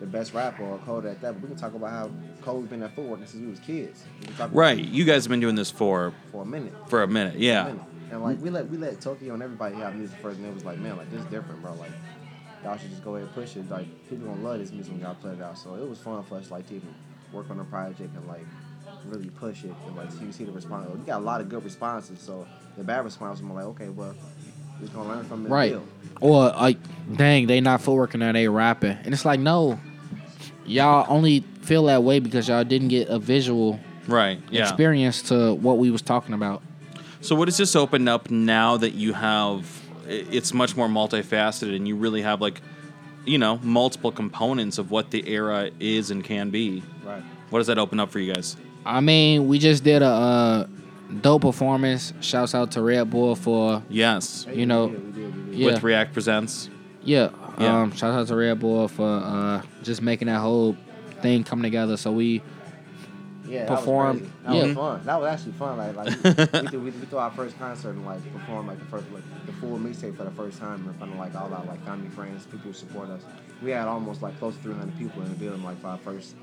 the 0.00 0.06
best 0.06 0.34
rapper 0.34 0.62
or 0.64 0.78
Cole 0.78 0.98
at 1.06 1.20
that, 1.20 1.34
but 1.34 1.40
we 1.42 1.48
can 1.48 1.56
talk 1.56 1.74
about 1.74 1.90
how 1.90 2.10
Cole's 2.42 2.66
been 2.68 2.82
at 2.82 2.94
footwork 2.94 3.20
since 3.20 3.34
we 3.34 3.46
was 3.46 3.60
kids. 3.60 4.04
We 4.20 4.26
can 4.26 4.36
talk 4.36 4.50
Right. 4.52 4.78
You 4.84 5.04
guys 5.04 5.24
have 5.24 5.30
been 5.30 5.40
doing 5.40 5.54
this 5.54 5.70
for 5.70 6.12
for 6.32 6.42
a 6.42 6.46
minute. 6.46 6.72
for 6.88 7.02
a 7.02 7.06
minute. 7.08 7.36
A 7.36 7.38
Yeah. 7.38 7.64
minute. 7.64 7.82
And 8.10 8.22
like 8.22 8.40
we 8.42 8.50
let 8.50 8.68
we 8.68 8.76
let 8.76 9.00
Tokyo 9.00 9.34
and 9.34 9.42
everybody 9.42 9.76
have 9.76 9.94
music 9.96 10.18
first, 10.20 10.38
and 10.38 10.46
it 10.46 10.54
was 10.54 10.64
like, 10.64 10.78
man, 10.78 10.96
like 10.96 11.10
this 11.10 11.20
is 11.20 11.26
different, 11.26 11.62
bro. 11.62 11.74
Like 11.74 11.90
y'all 12.62 12.76
should 12.76 12.90
just 12.90 13.04
go 13.04 13.16
ahead 13.16 13.26
and 13.26 13.34
push 13.34 13.56
it. 13.56 13.68
Like 13.70 13.86
people 14.08 14.26
gonna 14.28 14.42
love 14.42 14.58
this 14.58 14.72
music 14.72 14.92
when 14.92 15.00
y'all 15.02 15.14
play 15.14 15.32
it 15.32 15.40
out. 15.42 15.56
So 15.58 15.74
it 15.76 15.88
was 15.88 15.98
fun 15.98 16.22
for 16.24 16.36
us 16.36 16.50
like 16.50 16.66
to 16.68 16.74
even 16.76 16.94
work 17.32 17.50
on 17.50 17.58
a 17.60 17.64
project 17.64 18.14
and 18.16 18.26
like 18.28 18.46
really 19.06 19.28
push 19.30 19.64
it 19.64 19.74
and 19.86 19.96
like 19.96 20.08
you 20.20 20.32
see 20.32 20.44
the 20.44 20.52
response. 20.52 20.88
We 20.90 21.04
got 21.04 21.20
a 21.20 21.24
lot 21.24 21.40
of 21.40 21.48
good 21.48 21.64
responses. 21.64 22.18
So 22.20 22.46
the 22.76 22.84
bad 22.84 23.04
response 23.04 23.40
was 23.40 23.42
more 23.46 23.56
like, 23.58 23.66
okay, 23.66 23.88
well, 23.88 24.14
we're 24.80 24.88
gonna 24.88 25.08
learn 25.08 25.24
from 25.24 25.46
it. 25.46 25.48
Right. 25.48 25.72
build. 25.72 25.86
Or 26.20 26.48
like, 26.50 26.78
dang, 27.16 27.46
they 27.46 27.60
not 27.60 27.80
footworking 27.80 28.20
now, 28.20 28.32
they 28.32 28.48
rapping. 28.48 28.96
And 29.04 29.12
it's 29.12 29.24
like, 29.24 29.40
no, 29.40 29.78
y'all 30.64 31.06
only 31.08 31.40
feel 31.62 31.84
that 31.84 32.02
way 32.02 32.18
because 32.18 32.48
y'all 32.48 32.64
didn't 32.64 32.88
get 32.88 33.08
a 33.08 33.18
visual 33.18 33.80
Right. 34.06 34.38
Yeah. 34.50 34.62
experience 34.62 35.22
to 35.22 35.54
what 35.54 35.78
we 35.78 35.90
was 35.90 36.02
talking 36.02 36.34
about. 36.34 36.62
So 37.20 37.34
what 37.34 37.46
does 37.46 37.56
this 37.56 37.74
open 37.74 38.06
up 38.06 38.30
now 38.30 38.76
that 38.76 38.92
you 38.94 39.14
have? 39.14 39.82
It's 40.06 40.52
much 40.52 40.76
more 40.76 40.88
multifaceted, 40.88 41.74
and 41.74 41.88
you 41.88 41.96
really 41.96 42.20
have 42.20 42.42
like, 42.42 42.60
you 43.24 43.38
know, 43.38 43.58
multiple 43.62 44.12
components 44.12 44.76
of 44.76 44.90
what 44.90 45.10
the 45.10 45.26
era 45.26 45.70
is 45.80 46.10
and 46.10 46.22
can 46.22 46.50
be. 46.50 46.82
Right. 47.02 47.22
What 47.48 47.60
does 47.60 47.68
that 47.68 47.78
open 47.78 47.98
up 47.98 48.10
for 48.10 48.18
you 48.18 48.34
guys? 48.34 48.56
I 48.84 49.00
mean, 49.00 49.48
we 49.48 49.58
just 49.58 49.82
did 49.82 50.02
a 50.02 50.06
uh, 50.06 50.66
dope 51.20 51.42
performance. 51.42 52.12
Shouts 52.20 52.54
out 52.54 52.72
to 52.72 52.82
Red 52.82 53.10
Bull 53.10 53.34
for 53.36 53.82
Yes, 53.88 54.46
You 54.52 54.66
know, 54.66 54.86
we 54.86 54.96
we 54.96 55.12
did, 55.12 55.14
we 55.36 55.50
did. 55.50 55.54
yeah. 55.58 55.66
with 55.66 55.82
React 55.82 56.12
Presents. 56.12 56.70
yeah. 57.02 57.30
Yeah. 57.58 57.82
Um, 57.82 57.92
shout 57.92 58.12
out 58.12 58.26
to 58.26 58.34
Red 58.36 58.58
Bull 58.58 58.88
for 58.88 59.06
uh, 59.06 59.62
just 59.84 60.02
making 60.02 60.26
that 60.26 60.40
whole 60.40 60.76
thing 61.22 61.44
come 61.44 61.62
together. 61.62 61.96
So 61.96 62.10
we 62.10 62.42
Yeah, 63.46 63.66
perform- 63.68 64.18
That 64.18 64.22
was, 64.22 64.30
crazy. 64.30 64.42
that 64.44 64.54
yeah. 64.56 64.62
was 64.64 64.74
fun. 64.74 65.06
That 65.06 65.20
was 65.20 65.28
actually 65.32 65.52
fun. 65.52 65.76
Like, 65.78 65.94
like 65.96 66.06
we, 66.24 66.30
we, 66.62 66.68
did, 66.70 66.72
we, 66.84 66.90
we 66.90 67.06
threw 67.06 67.18
our 67.18 67.30
first 67.30 67.56
concert 67.58 67.90
and 67.90 68.04
like 68.04 68.32
performed 68.32 68.66
like 68.68 68.78
the 68.80 68.84
first 68.86 69.04
like 69.12 69.22
the 69.46 69.52
full 69.52 69.78
mixtape 69.78 70.16
for 70.16 70.24
the 70.24 70.30
first 70.32 70.58
time 70.58 70.84
in 70.88 70.94
front 70.94 71.12
of 71.12 71.18
like 71.20 71.34
all 71.36 71.52
our 71.54 71.64
like 71.66 71.84
family, 71.84 72.08
friends, 72.08 72.44
people 72.46 72.58
who 72.60 72.72
support 72.72 73.08
us. 73.10 73.20
We 73.62 73.70
had 73.70 73.86
almost 73.86 74.20
like 74.20 74.36
close 74.40 74.56
to 74.56 74.62
300 74.62 74.98
people 74.98 75.22
in 75.22 75.28
the 75.28 75.34
building 75.36 75.62
like 75.62 75.80
for 75.80 75.88
our 75.88 75.98
first. 75.98 76.34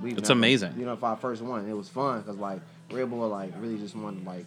We 0.00 0.12
It's 0.14 0.30
amazing. 0.30 0.72
You 0.78 0.86
know, 0.86 0.96
for 0.96 1.06
our 1.06 1.16
first 1.16 1.42
one, 1.42 1.68
it 1.68 1.74
was 1.76 1.88
fun 1.90 2.20
because 2.22 2.38
like 2.38 2.60
Red 2.90 3.10
Bull 3.10 3.28
like 3.28 3.52
really 3.58 3.78
just 3.78 3.96
wanted 3.96 4.22
to 4.22 4.26
like 4.30 4.46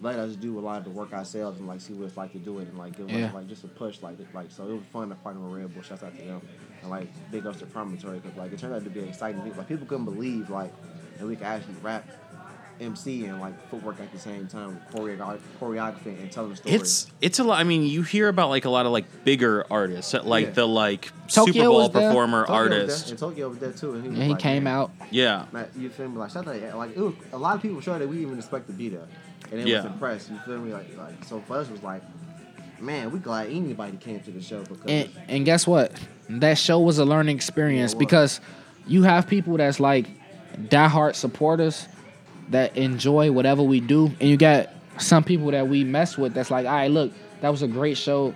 let 0.00 0.16
us 0.18 0.34
do 0.34 0.58
a 0.58 0.60
lot 0.60 0.78
of 0.78 0.84
the 0.84 0.90
work 0.90 1.12
ourselves 1.12 1.58
and 1.60 1.68
like 1.68 1.80
see 1.80 1.92
what 1.92 2.06
it's 2.08 2.16
like 2.16 2.32
to 2.32 2.38
do 2.38 2.58
it 2.58 2.68
and 2.68 2.76
like 2.78 2.96
give 2.96 3.08
Yeah. 3.10 3.26
us 3.28 3.34
like 3.34 3.48
just 3.48 3.62
a 3.64 3.68
push 3.68 4.02
like 4.02 4.16
like 4.34 4.50
so 4.50 4.64
it 4.68 4.72
was 4.72 4.82
fun 4.92 5.08
to 5.10 5.14
partner 5.16 5.40
with 5.42 5.60
Red 5.60 5.72
Bull. 5.72 5.82
Shouts 5.82 6.02
out 6.02 6.16
to 6.18 6.24
them 6.24 6.42
and 6.80 6.90
like 6.90 7.08
big 7.30 7.46
ups 7.46 7.60
to 7.60 7.66
Promontory 7.66 8.18
because 8.18 8.36
like 8.36 8.52
it 8.52 8.58
turned 8.58 8.74
out 8.74 8.82
to 8.84 8.90
be 8.90 9.00
an 9.00 9.08
exciting 9.08 9.40
thing. 9.42 9.56
Like 9.56 9.68
people 9.68 9.86
couldn't 9.86 10.06
believe 10.06 10.50
like 10.50 10.72
that 11.18 11.26
we 11.26 11.36
could 11.36 11.46
actually 11.46 11.74
rap 11.82 12.04
MC 12.80 13.26
and 13.26 13.40
like 13.40 13.54
footwork 13.70 14.00
at 14.00 14.10
the 14.12 14.18
same 14.18 14.46
time, 14.48 14.80
choreography, 14.92 15.40
choreography 15.60 16.20
and 16.20 16.30
telling 16.32 16.50
the 16.50 16.56
story. 16.56 16.74
It's 16.74 17.06
it's 17.20 17.38
a 17.38 17.44
lot. 17.44 17.60
I 17.60 17.64
mean, 17.64 17.84
you 17.84 18.02
hear 18.02 18.28
about 18.28 18.48
like 18.48 18.64
a 18.64 18.70
lot 18.70 18.86
of 18.86 18.92
like 18.92 19.04
bigger 19.24 19.64
artists, 19.70 20.14
like 20.14 20.46
Yeah. 20.46 20.50
the 20.52 20.66
like 20.66 21.10
Tokyo 21.28 21.52
Super 21.52 21.64
Bowl 21.68 21.88
performer 21.90 22.42
Tokyo 22.46 22.60
was 22.60 22.68
there, 22.70 22.80
artist. 22.80 23.10
and 23.10 23.18
Tokyo 23.18 23.48
was 23.48 23.58
there 23.58 23.72
too, 23.72 23.94
and 23.94 24.02
he, 24.02 24.08
was 24.08 24.18
And 24.18 24.26
he 24.26 24.32
like, 24.34 24.42
came 24.42 24.64
man, 24.64 24.74
out. 24.74 24.90
Yeah, 25.10 25.44
Man, 25.52 25.68
you 25.76 25.88
feel 25.90 26.08
me? 26.08 26.18
Like, 26.18 26.30
shut 26.30 26.44
that. 26.46 26.76
Like, 26.76 26.96
it 26.96 27.00
was, 27.00 27.14
a 27.32 27.38
lot 27.38 27.56
of 27.56 27.62
people 27.62 27.80
showed 27.80 28.00
that 28.00 28.08
we 28.08 28.18
even 28.22 28.38
expect 28.38 28.66
to 28.66 28.72
be 28.72 28.88
there, 28.88 29.06
and 29.50 29.60
it 29.60 29.66
Yeah. 29.66 29.76
was 29.78 29.86
impressed. 29.86 30.30
You 30.30 30.38
feel 30.46 30.58
me? 30.58 30.72
Like, 30.72 30.96
like 30.98 31.24
so 31.24 31.40
for 31.40 31.58
us 31.58 31.68
it 31.68 31.72
was 31.72 31.82
like, 31.82 32.02
man, 32.80 33.12
we 33.12 33.18
glad 33.18 33.48
anybody 33.48 33.96
came 33.98 34.20
to 34.20 34.30
the 34.30 34.42
show 34.42 34.62
because 34.62 34.80
And 34.88 35.08
and 35.28 35.44
guess 35.44 35.66
what? 35.66 35.92
That 36.28 36.58
show 36.58 36.80
was 36.80 36.98
a 36.98 37.04
learning 37.04 37.36
experience 37.36 37.92
Yeah, 37.92 37.98
because 38.00 38.40
you 38.86 39.02
have 39.04 39.26
people 39.28 39.56
that's 39.56 39.78
like 39.78 40.08
diehard 40.68 41.14
supporters 41.14 41.86
that 42.52 42.76
enjoy 42.76 43.30
whatever 43.32 43.62
we 43.62 43.80
do, 43.80 44.06
and 44.20 44.28
you 44.30 44.36
got 44.36 44.68
some 44.98 45.24
people 45.24 45.50
that 45.50 45.66
we 45.66 45.84
mess 45.84 46.16
with 46.16 46.34
that's 46.34 46.50
like, 46.50 46.66
all 46.66 46.72
right, 46.72 46.90
look, 46.90 47.12
that 47.40 47.48
was 47.48 47.62
a 47.62 47.66
great 47.68 47.96
show. 47.98 48.32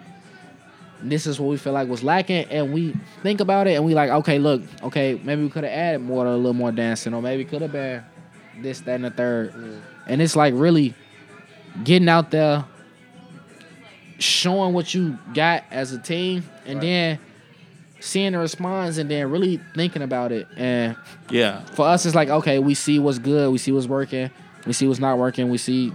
This 1.02 1.26
is 1.26 1.38
what 1.38 1.48
we 1.50 1.56
feel 1.58 1.74
like 1.74 1.88
was 1.88 2.02
lacking, 2.02 2.46
and 2.46 2.72
we 2.72 2.94
think 3.22 3.40
about 3.40 3.66
it, 3.66 3.74
and 3.74 3.84
we 3.84 3.94
like, 3.94 4.10
okay, 4.10 4.38
look, 4.38 4.62
okay, 4.82 5.20
maybe 5.22 5.42
we 5.42 5.50
could 5.50 5.64
have 5.64 5.72
added 5.72 6.00
more, 6.00 6.26
a 6.26 6.34
little 6.36 6.54
more 6.54 6.72
dancing, 6.72 7.12
or 7.14 7.20
maybe 7.22 7.44
could 7.44 7.62
have 7.62 7.72
been 7.72 8.02
this, 8.60 8.80
that, 8.80 8.94
and 8.96 9.04
the 9.04 9.10
third. 9.10 9.54
And 10.06 10.22
it's 10.22 10.34
like 10.34 10.54
really 10.56 10.94
getting 11.84 12.08
out 12.08 12.30
there, 12.30 12.64
showing 14.18 14.72
what 14.72 14.94
you 14.94 15.18
got 15.34 15.64
as 15.70 15.92
a 15.92 15.98
team, 15.98 16.42
and 16.64 16.76
Right. 16.76 16.80
then 16.82 17.18
seeing 18.00 18.32
the 18.32 18.38
response, 18.38 18.98
and 18.98 19.10
then 19.10 19.30
really 19.30 19.60
thinking 19.74 20.02
about 20.02 20.32
it. 20.32 20.46
And 20.56 20.96
yeah. 21.30 21.60
for 21.66 21.86
us, 21.86 22.06
it's 22.06 22.14
like, 22.14 22.28
okay, 22.28 22.58
we 22.58 22.74
see 22.74 22.98
what's 22.98 23.18
good, 23.18 23.50
we 23.50 23.58
see 23.58 23.72
what's 23.72 23.86
working, 23.86 24.30
we 24.66 24.72
see 24.72 24.86
what's 24.86 25.00
not 25.00 25.18
working, 25.18 25.48
we 25.48 25.58
see. 25.58 25.92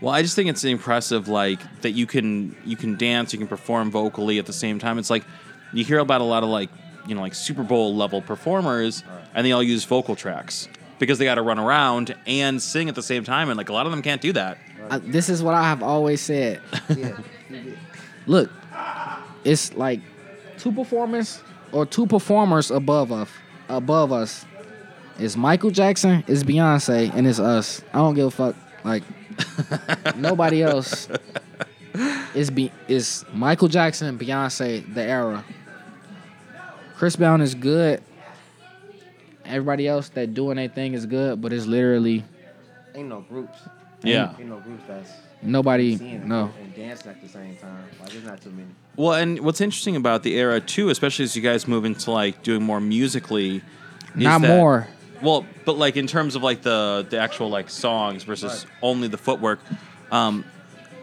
Well, 0.00 0.14
I 0.14 0.22
just 0.22 0.36
think 0.36 0.48
it's 0.48 0.64
impressive, 0.64 1.28
like 1.28 1.60
that 1.82 1.92
you 1.92 2.06
can 2.06 2.54
you 2.64 2.76
can 2.76 2.96
dance, 2.96 3.32
you 3.32 3.38
can 3.38 3.48
perform 3.48 3.90
vocally 3.90 4.38
at 4.38 4.46
the 4.46 4.52
same 4.52 4.78
time. 4.78 4.98
It's 4.98 5.10
like 5.10 5.24
you 5.72 5.84
hear 5.84 5.98
about 5.98 6.20
a 6.20 6.24
lot 6.24 6.42
of 6.42 6.48
like 6.48 6.70
you 7.06 7.14
know 7.14 7.20
like 7.20 7.34
Super 7.34 7.62
Bowl 7.62 7.94
level 7.94 8.22
performers, 8.22 9.02
and 9.34 9.44
they 9.44 9.52
all 9.52 9.62
use 9.62 9.84
vocal 9.84 10.14
tracks 10.14 10.68
because 10.98 11.18
they 11.18 11.24
got 11.24 11.36
to 11.36 11.42
run 11.42 11.58
around 11.58 12.14
and 12.26 12.60
sing 12.62 12.88
at 12.88 12.94
the 12.94 13.02
same 13.02 13.24
time, 13.24 13.48
and 13.48 13.56
like 13.56 13.68
a 13.68 13.72
lot 13.72 13.86
of 13.86 13.92
them 13.92 14.02
can't 14.02 14.20
do 14.20 14.32
that. 14.32 14.58
I, 14.90 14.98
this 14.98 15.28
is 15.28 15.42
what 15.42 15.54
I 15.54 15.64
have 15.64 15.82
always 15.82 16.20
said. 16.20 16.60
yeah. 16.96 17.18
Look, 18.26 18.50
it's 19.44 19.74
like 19.74 20.00
two 20.58 20.72
performers 20.72 21.42
or 21.72 21.86
two 21.86 22.06
performers 22.06 22.70
above 22.70 23.12
us. 23.12 23.28
Above 23.68 24.12
us, 24.12 24.46
it's 25.18 25.36
Michael 25.36 25.70
Jackson, 25.70 26.24
it's 26.26 26.42
Beyonce, 26.42 27.12
and 27.14 27.26
it's 27.26 27.38
us. 27.38 27.82
I 27.92 27.98
don't 27.98 28.14
give 28.14 28.26
a 28.26 28.30
fuck. 28.30 28.56
Like 28.84 29.02
nobody 30.16 30.62
else. 30.62 31.08
It's 32.34 32.50
be 32.50 32.70
it's 32.86 33.24
Michael 33.32 33.68
Jackson, 33.68 34.18
Beyonce, 34.18 34.94
the 34.94 35.02
era. 35.02 35.44
Chris 36.96 37.16
Brown 37.16 37.40
is 37.40 37.54
good. 37.54 38.02
Everybody 39.44 39.88
else 39.88 40.08
that 40.10 40.34
doing 40.34 40.56
their 40.56 40.68
thing 40.68 40.94
is 40.94 41.06
good, 41.06 41.40
but 41.40 41.52
it's 41.52 41.66
literally 41.66 42.24
ain't 42.94 43.08
no 43.08 43.20
groups. 43.20 43.58
Yeah. 44.02 44.34
ain't 44.38 44.48
no 44.48 44.60
groups 44.60 44.84
that's 44.86 45.10
nobody. 45.42 45.96
No. 45.96 46.50
and 46.60 46.74
dancing 46.74 47.10
at 47.10 47.22
the 47.22 47.28
same 47.28 47.56
time. 47.56 47.84
Like, 48.00 48.10
there's 48.10 48.24
not 48.24 48.40
too 48.40 48.50
many. 48.50 48.68
Well, 48.98 49.14
and 49.14 49.38
what's 49.40 49.60
interesting 49.60 49.94
about 49.96 50.24
the 50.24 50.34
era 50.36 50.60
too, 50.60 50.88
especially 50.90 51.24
as 51.24 51.36
you 51.36 51.40
guys 51.40 51.68
move 51.68 51.84
into 51.84 52.10
like 52.10 52.42
doing 52.42 52.62
more 52.64 52.80
musically, 52.80 53.56
is 53.58 53.62
Not 54.16 54.42
that- 54.42 54.48
more. 54.58 54.88
Well, 55.22 55.46
but 55.64 55.78
like 55.78 55.96
in 55.96 56.06
terms 56.08 56.34
of 56.34 56.42
like 56.42 56.62
the 56.62 57.06
the 57.08 57.18
actual 57.18 57.48
like 57.48 57.70
songs 57.70 58.24
versus 58.24 58.64
Right. 58.64 58.74
only 58.82 59.08
the 59.08 59.16
footwork, 59.18 59.60
um, 60.12 60.44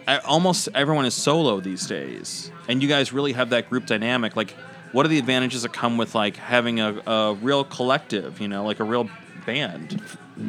I, 0.07 0.17
almost 0.19 0.67
everyone 0.75 1.05
is 1.05 1.13
solo 1.13 1.59
these 1.61 1.87
days, 1.87 2.51
and 2.69 2.81
you 2.83 2.87
guys 2.89 3.11
really 3.13 3.33
have 3.33 3.49
that 3.51 3.69
group 3.69 3.85
dynamic. 3.85 4.35
Like, 4.35 4.51
what 4.91 5.05
are 5.05 5.09
the 5.09 5.17
advantages 5.17 5.63
that 5.63 5.73
come 5.73 5.97
with 5.97 6.15
like 6.15 6.35
having 6.37 6.79
a, 6.81 7.01
a 7.07 7.33
real 7.35 7.63
collective? 7.63 8.39
You 8.41 8.47
know, 8.49 8.63
like 8.65 8.79
a 8.79 8.83
real 8.85 9.09
band. 9.45 10.01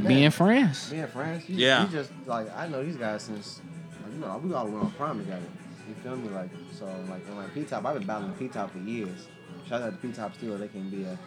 Being 0.07 0.31
friends. 0.33 0.91
Me 0.93 0.99
and 0.99 1.11
friends, 1.11 1.49
you, 1.49 1.57
Yeah. 1.59 1.85
you 1.85 1.89
just 1.93 2.11
like 2.27 2.47
I 2.57 2.67
know 2.69 2.85
these 2.85 2.97
guys 2.97 3.23
since 3.23 3.61
like, 4.05 4.13
you 4.15 4.21
know 4.21 4.41
we 4.45 4.53
all 4.53 4.67
went 4.67 4.85
on 4.85 4.91
prom 4.93 5.19
together. 5.21 5.43
You 5.89 5.95
feel 6.03 6.17
me? 6.17 6.29
Like 6.31 6.51
so 6.73 6.87
like 7.09 7.23
and 7.27 7.37
like 7.37 7.55
P 7.55 7.65
Top, 7.65 7.85
I've 7.85 7.99
been 7.99 8.07
battling 8.07 8.33
P 8.35 8.49
Top 8.49 8.71
for 8.73 8.79
years. 8.79 9.27
Shout 9.69 9.83
out 9.83 9.91
to 9.93 9.97
P 10.09 10.13
Top 10.13 10.35
still, 10.35 10.57
they 10.59 10.69
can 10.69 10.89
be 10.91 11.05
a 11.05 11.19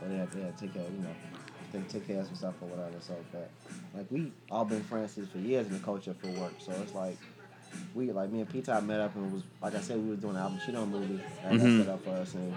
so 0.00 0.08
they 0.08 0.16
have, 0.16 0.30
they 0.34 0.40
have 0.42 0.56
to 0.56 0.60
take 0.66 0.74
care, 0.74 0.82
you 0.82 1.02
know, 1.02 1.14
they 1.72 1.80
take 1.88 2.06
care 2.06 2.20
of 2.20 2.26
some 2.26 2.34
stuff 2.36 2.54
or 2.60 2.68
whatever. 2.68 3.00
So 3.00 3.16
but 3.32 3.50
like 3.94 4.06
we 4.10 4.32
all 4.50 4.64
been 4.64 4.82
friends 4.84 5.12
since 5.12 5.30
for 5.30 5.38
years 5.38 5.66
in 5.66 5.72
the 5.72 5.78
culture 5.80 6.14
for 6.14 6.28
work. 6.28 6.54
So 6.58 6.72
it's 6.82 6.94
like 6.94 7.16
we 7.94 8.10
like 8.12 8.30
me 8.30 8.40
and 8.40 8.48
P 8.50 8.60
Top 8.60 8.82
met 8.84 9.00
up 9.00 9.14
and 9.16 9.32
was 9.32 9.42
like 9.62 9.74
I 9.74 9.80
said 9.80 9.98
we 9.98 10.10
was 10.10 10.18
doing 10.18 10.34
the 10.34 10.40
album 10.40 10.58
Chino 10.64 10.84
movie 10.84 11.20
and 11.44 11.58
Mhm. 11.60 11.78
that 11.78 11.84
set 11.84 11.94
up 11.94 12.04
for 12.04 12.10
us 12.10 12.34
and 12.34 12.54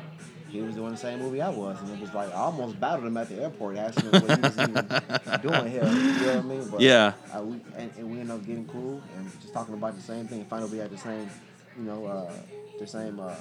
he 0.49 0.61
was 0.61 0.75
doing 0.75 0.91
the 0.91 0.97
same 0.97 1.19
movie 1.19 1.41
I 1.41 1.49
was 1.49 1.79
and 1.81 1.89
it 1.91 1.99
was 1.99 2.13
like 2.13 2.29
I 2.29 2.35
almost 2.35 2.79
battled 2.79 3.05
him 3.05 3.17
at 3.17 3.29
the 3.29 3.41
airport 3.41 3.77
asking 3.77 4.09
him 4.11 4.21
what 4.21 4.35
he 4.37 4.41
was 4.41 4.59
even 4.59 4.87
doing 5.41 5.71
here. 5.71 5.83
You 5.83 5.89
know 5.91 6.35
what 6.35 6.37
I 6.37 6.41
mean? 6.41 6.67
But 6.69 6.81
Yeah. 6.81 7.13
uh, 7.35 7.41
we, 7.41 7.57
and, 7.77 7.91
and 7.97 8.11
we 8.11 8.19
ended 8.19 8.35
up 8.35 8.45
getting 8.45 8.65
cool 8.67 9.01
and 9.17 9.41
just 9.41 9.53
talking 9.53 9.73
about 9.73 9.95
the 9.95 10.01
same 10.01 10.27
thing. 10.27 10.39
And 10.41 10.47
finally, 10.47 10.71
we 10.71 10.77
had 10.77 10.91
the 10.91 10.97
same, 10.97 11.29
you 11.77 11.83
know, 11.83 12.05
uh, 12.05 12.31
the 12.79 12.87
same 12.87 13.19
uh, 13.19 13.33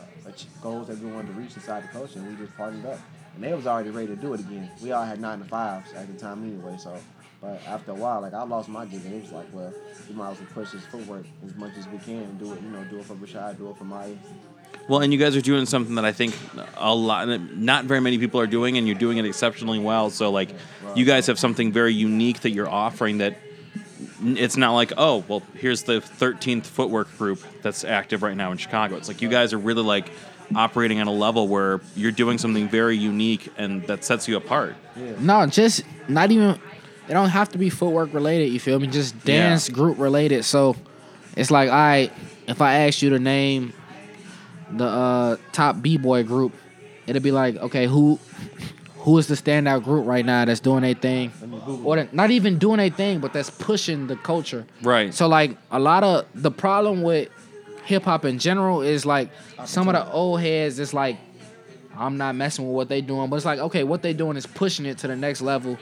goals 0.62 0.86
that 0.88 0.98
we 0.98 1.10
wanted 1.10 1.28
to 1.28 1.32
reach 1.40 1.54
inside 1.54 1.82
the 1.84 1.88
culture, 1.88 2.18
and 2.20 2.28
we 2.28 2.36
just 2.44 2.56
partnered 2.56 2.86
up. 2.86 2.98
And 3.34 3.42
they 3.42 3.52
was 3.52 3.66
already 3.66 3.90
ready 3.90 4.06
to 4.08 4.16
do 4.16 4.32
it 4.34 4.40
again. 4.40 4.70
We 4.80 4.92
all 4.92 5.04
had 5.04 5.20
nine 5.20 5.40
to 5.40 5.44
fives 5.44 5.92
at 5.94 6.06
the 6.06 6.14
time 6.18 6.44
anyway. 6.44 6.76
So, 6.78 6.96
but 7.40 7.60
after 7.66 7.90
a 7.90 7.94
while, 7.94 8.20
like 8.20 8.32
I 8.32 8.42
lost 8.44 8.68
my 8.68 8.86
gig, 8.86 9.04
and 9.04 9.14
it 9.14 9.22
was 9.22 9.32
like, 9.32 9.46
well, 9.52 9.74
we 10.08 10.14
might 10.14 10.30
as 10.32 10.38
well 10.38 10.48
push 10.54 10.70
this 10.70 10.84
footwork 10.86 11.26
as 11.44 11.54
much 11.56 11.72
as 11.76 11.88
we 11.88 11.98
can 11.98 12.22
and 12.22 12.38
do 12.38 12.52
it. 12.52 12.62
You 12.62 12.68
know, 12.70 12.84
do 12.84 12.98
it 13.00 13.04
for 13.04 13.14
Rashad, 13.14 13.58
do 13.58 13.70
it 13.70 13.76
for 13.76 13.84
Maya. 13.84 14.14
Well, 14.88 15.00
and 15.00 15.12
you 15.12 15.18
guys 15.18 15.34
are 15.36 15.40
doing 15.40 15.66
something 15.66 15.94
that 15.94 16.04
I 16.04 16.12
think 16.12 16.36
a 16.76 16.94
lot, 16.94 17.26
not 17.28 17.84
very 17.86 18.00
many 18.00 18.18
people 18.18 18.40
are 18.40 18.46
doing, 18.46 18.76
and 18.78 18.86
you're 18.86 18.98
doing 18.98 19.18
it 19.18 19.24
exceptionally 19.24 19.78
well. 19.78 20.10
So, 20.10 20.30
like, 20.30 20.50
you 20.94 21.04
guys 21.04 21.26
have 21.26 21.38
something 21.38 21.72
very 21.72 21.94
unique 21.94 22.40
that 22.40 22.50
you're 22.50 22.68
offering 22.68 23.18
that 23.18 23.38
it's 24.22 24.56
not 24.56 24.72
like, 24.74 24.92
oh, 24.96 25.24
well, 25.28 25.42
here's 25.54 25.82
the 25.82 26.00
13th 26.00 26.64
footwork 26.64 27.16
group 27.18 27.40
that's 27.62 27.84
active 27.84 28.22
right 28.22 28.36
now 28.36 28.52
in 28.52 28.58
Chicago. 28.58 28.96
It's 28.96 29.08
like 29.08 29.22
you 29.22 29.28
guys 29.28 29.52
are 29.52 29.58
really 29.58 29.82
like 29.82 30.10
operating 30.54 31.00
on 31.00 31.06
a 31.06 31.12
level 31.12 31.48
where 31.48 31.80
you're 31.96 32.12
doing 32.12 32.38
something 32.38 32.68
very 32.68 32.96
unique 32.96 33.50
and 33.56 33.82
that 33.86 34.04
sets 34.04 34.28
you 34.28 34.36
apart. 34.36 34.76
No, 35.18 35.46
just 35.46 35.82
not 36.08 36.30
even. 36.30 36.58
It 37.08 37.12
don't 37.12 37.28
have 37.30 37.50
to 37.50 37.58
be 37.58 37.68
footwork 37.70 38.14
related. 38.14 38.50
You 38.52 38.60
feel 38.60 38.78
me? 38.78 38.86
Just 38.86 39.14
Yeah. 39.24 39.48
dance 39.48 39.68
group 39.68 39.98
related. 39.98 40.44
So 40.44 40.76
it's 41.36 41.50
like, 41.50 41.68
all 41.68 41.74
right, 41.74 42.12
if 42.46 42.60
I 42.62 42.86
ask 42.86 43.02
you 43.02 43.10
to 43.10 43.18
name 43.18 43.72
the 44.72 44.84
uh, 44.86 45.36
top 45.52 45.80
b 45.82 45.96
boy 45.96 46.22
group, 46.24 46.52
it'll 47.06 47.22
be 47.22 47.30
like, 47.32 47.56
okay, 47.56 47.86
who 47.86 48.18
who 48.98 49.18
is 49.18 49.26
the 49.26 49.34
standout 49.34 49.84
group 49.84 50.06
right 50.06 50.24
now 50.24 50.46
that's 50.46 50.60
doing 50.60 50.82
a 50.82 50.94
thing, 50.94 51.30
Let 51.40 51.50
me 51.50 51.58
Google. 51.66 51.86
or 51.88 51.96
that- 51.96 52.14
not 52.14 52.30
even 52.30 52.58
doing 52.58 52.80
a 52.80 52.88
thing, 52.88 53.20
but 53.20 53.34
that's 53.34 53.50
pushing 53.50 54.06
the 54.06 54.16
culture. 54.16 54.64
Right. 54.82 55.12
So 55.12 55.28
like 55.28 55.58
a 55.70 55.78
lot 55.78 56.02
of 56.02 56.24
the 56.34 56.50
problem 56.50 57.02
with 57.02 57.28
hip 57.84 58.04
hop 58.04 58.24
in 58.24 58.38
general 58.38 58.80
is 58.80 59.04
like 59.04 59.28
some 59.66 59.88
of 59.88 59.94
the 59.94 60.10
old 60.10 60.40
heads. 60.40 60.78
It's 60.78 60.94
like 60.94 61.18
I'm 61.96 62.16
not 62.16 62.34
messing 62.34 62.66
with 62.66 62.74
what 62.74 62.88
they 62.88 63.02
doing, 63.02 63.28
but 63.28 63.36
it's 63.36 63.44
like 63.44 63.58
okay, 63.58 63.84
what 63.84 64.00
they 64.02 64.14
doing 64.14 64.36
is 64.38 64.46
pushing 64.46 64.86
it 64.86 64.96
to 64.98 65.06
the 65.06 65.16
next 65.16 65.42
level, 65.42 65.76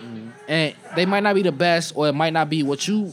and 0.49 0.75
they 0.97 1.07
might 1.07 1.23
not 1.23 1.35
be 1.37 1.43
the 1.43 1.53
best, 1.53 1.93
or 1.95 2.09
it 2.09 2.13
might 2.15 2.33
not 2.33 2.51
be 2.51 2.63
what 2.65 2.87
you 2.89 3.13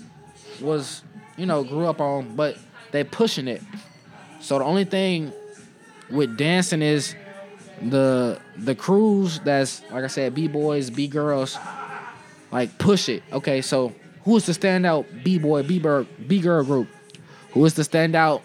was, 0.60 1.04
you 1.38 1.46
know, 1.46 1.64
grew 1.64 1.86
up 1.86 2.02
on, 2.02 2.36
but 2.36 2.58
they 2.92 3.04
pushing 3.04 3.48
it. 3.48 3.62
So 4.42 4.58
the 4.58 4.66
only 4.66 4.86
thing 4.86 5.32
with 6.12 6.38
dancing 6.38 6.82
is 6.82 7.16
the 7.82 8.40
the 8.58 8.76
crews 8.76 9.40
that's 9.42 9.82
like 9.92 10.04
I 10.04 10.08
said, 10.08 10.34
b 10.36 10.48
boys, 10.48 10.90
b 10.90 11.08
girls, 11.08 11.58
like 12.52 12.78
push 12.78 13.10
it. 13.10 13.24
Okay, 13.32 13.62
so 13.62 13.94
who 14.24 14.36
is 14.38 14.46
the 14.46 14.54
standout 14.54 15.24
b 15.24 15.38
boy, 15.38 15.64
b 15.64 15.80
girl, 15.80 16.06
b 16.28 16.40
girl 16.42 16.64
group? 16.64 16.88
Who 17.52 17.66
is 17.66 17.74
the 17.74 17.84
standout 17.84 18.42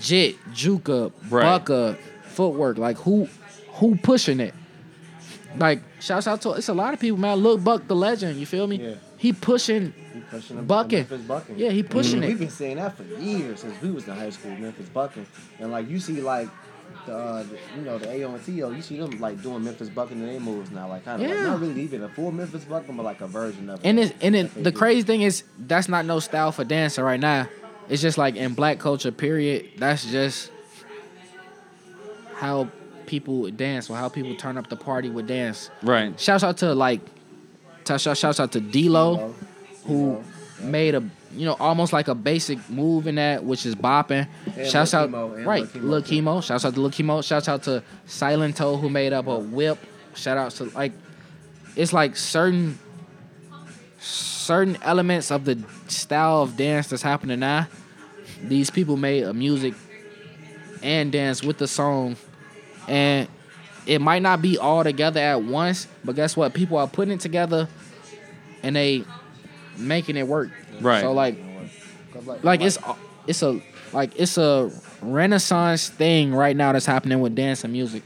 jit, 0.00 0.36
juka, 0.52 1.12
Right. 1.30 1.64
bucka, 1.64 1.96
footwork? 2.24 2.78
Like 2.78 2.96
who 2.98 3.28
who 3.74 3.96
pushing 3.96 4.40
it? 4.40 4.54
Like 5.56 5.82
shouts 6.00 6.26
out 6.26 6.40
to 6.42 6.52
it's 6.52 6.68
a 6.68 6.74
lot 6.74 6.94
of 6.94 7.00
people, 7.00 7.18
man. 7.18 7.36
Look, 7.38 7.62
Buck 7.62 7.86
the 7.86 7.96
legend. 7.96 8.38
You 8.40 8.46
feel 8.46 8.66
me? 8.66 8.76
Yeah. 8.76 8.94
He 9.24 9.32
pushing. 9.32 9.94
He 10.12 10.20
pushing 10.20 10.56
them, 10.56 10.66
Bucking. 10.66 10.98
Memphis 10.98 11.22
bucking. 11.22 11.58
Yeah, 11.58 11.70
he 11.70 11.82
pushing 11.82 12.22
it. 12.22 12.26
We've 12.26 12.38
been 12.38 12.50
saying 12.50 12.76
that 12.76 12.94
for 12.94 13.04
years 13.04 13.60
since 13.60 13.80
we 13.80 13.90
was 13.90 14.06
in 14.06 14.12
high 14.14 14.28
school, 14.28 14.50
Memphis 14.50 14.86
bucking, 14.90 15.26
and 15.58 15.72
like 15.72 15.88
you 15.88 15.98
see 15.98 16.20
like. 16.20 16.50
The, 17.06 17.16
uh, 17.16 17.42
the, 17.42 17.58
you 17.76 17.82
know 17.82 17.98
the 17.98 18.08
AO 18.24 18.34
and 18.34 18.44
TO, 18.44 18.52
you 18.52 18.82
see 18.82 18.98
them 18.98 19.18
like 19.18 19.42
doing 19.42 19.64
Memphis 19.64 19.88
bucking 19.88 20.20
in 20.20 20.26
their 20.26 20.38
moves 20.38 20.70
now, 20.70 20.88
like 20.88 21.04
kind 21.06 21.20
of 21.22 21.28
like 21.28 21.36
Yeah. 21.36 21.46
not 21.46 21.60
really 21.60 21.80
even 21.80 22.02
a 22.02 22.08
full 22.10 22.30
Memphis 22.30 22.64
bucking, 22.64 22.96
but 22.96 23.02
like 23.02 23.20
a 23.22 23.26
version 23.26 23.68
of 23.70 23.80
it. 23.80 23.88
And 23.88 23.98
it, 23.98 24.14
and 24.20 24.34
that 24.34 24.56
it, 24.56 24.64
the 24.64 24.70
crazy 24.72 25.02
thing 25.02 25.22
is 25.22 25.42
that's 25.58 25.88
not 25.88 26.04
no 26.04 26.20
style 26.20 26.52
for 26.52 26.64
dancing 26.64 27.02
right 27.02 27.18
now. 27.18 27.48
It's 27.88 28.00
just 28.02 28.16
like 28.18 28.36
in 28.36 28.52
black 28.54 28.78
culture, 28.78 29.10
period. 29.10 29.70
That's 29.78 30.04
just 30.10 30.50
how 32.34 32.68
people 33.06 33.50
dance 33.50 33.90
or 33.90 33.96
how 33.96 34.08
people 34.08 34.34
turn 34.36 34.56
up 34.58 34.68
the 34.68 34.76
party 34.76 35.08
with 35.08 35.26
dance. 35.26 35.70
Right. 35.82 36.18
Shouts 36.20 36.44
out 36.44 36.58
to 36.58 36.74
like, 36.74 37.00
t- 37.84 37.98
shout- 37.98 38.16
shouts 38.16 38.40
out 38.40 38.52
to 38.52 38.60
D-Lo, 38.60 39.34
who 39.86 40.22
made 40.60 40.94
a 40.94 41.02
you 41.32 41.44
know 41.44 41.56
almost 41.58 41.92
like 41.92 42.08
a 42.08 42.14
basic 42.14 42.58
move 42.70 43.06
in 43.06 43.16
that, 43.16 43.44
which 43.44 43.66
is 43.66 43.74
bopping. 43.74 44.26
And 44.56 44.66
Shouts 44.68 44.94
out 44.94 45.10
Chemo, 45.10 45.44
right, 45.44 45.62
Lil 45.74 46.02
Chemo, 46.02 46.24
Lil. 46.24 46.40
Chemo. 46.40 46.42
Shouts 46.44 46.64
out 46.64 46.74
to 46.74 46.80
Lil 46.80 46.90
Chemo. 46.90 47.24
Shouts 47.24 47.48
out 47.48 47.62
to 47.64 47.82
Silentó 48.06 48.80
who 48.80 48.88
made 48.88 49.12
up 49.12 49.26
a 49.26 49.38
whip. 49.38 49.78
Shout 50.14 50.38
out 50.38 50.52
to 50.52 50.64
like 50.66 50.92
it's 51.76 51.92
like 51.92 52.16
certain 52.16 52.78
certain 53.98 54.76
elements 54.82 55.30
of 55.30 55.44
the 55.44 55.62
style 55.88 56.42
of 56.42 56.56
dance 56.56 56.88
that's 56.88 57.02
happening 57.02 57.40
now. 57.40 57.66
These 58.42 58.70
people 58.70 58.96
made 58.96 59.24
a 59.24 59.32
music 59.32 59.74
and 60.82 61.10
dance 61.10 61.42
with 61.42 61.58
the 61.58 61.66
song, 61.66 62.16
and 62.86 63.26
it 63.86 64.00
might 64.00 64.22
not 64.22 64.40
be 64.42 64.58
all 64.58 64.82
together 64.84 65.20
at 65.20 65.42
once, 65.42 65.86
but 66.04 66.16
guess 66.16 66.36
what? 66.36 66.54
People 66.54 66.78
are 66.78 66.88
putting 66.88 67.14
it 67.14 67.20
together, 67.20 67.68
and 68.62 68.74
they 68.74 69.04
making 69.76 70.16
it 70.16 70.26
work. 70.26 70.50
Right. 70.80 71.00
So 71.00 71.12
like, 71.12 71.38
like 72.42 72.60
it's 72.60 72.78
it's 73.26 73.42
a 73.42 73.60
like 73.92 74.18
it's 74.18 74.38
a 74.38 74.70
renaissance 75.02 75.88
thing 75.88 76.34
right 76.34 76.56
now 76.56 76.72
that's 76.72 76.86
happening 76.86 77.20
with 77.20 77.34
dance 77.34 77.64
and 77.64 77.72
music. 77.72 78.02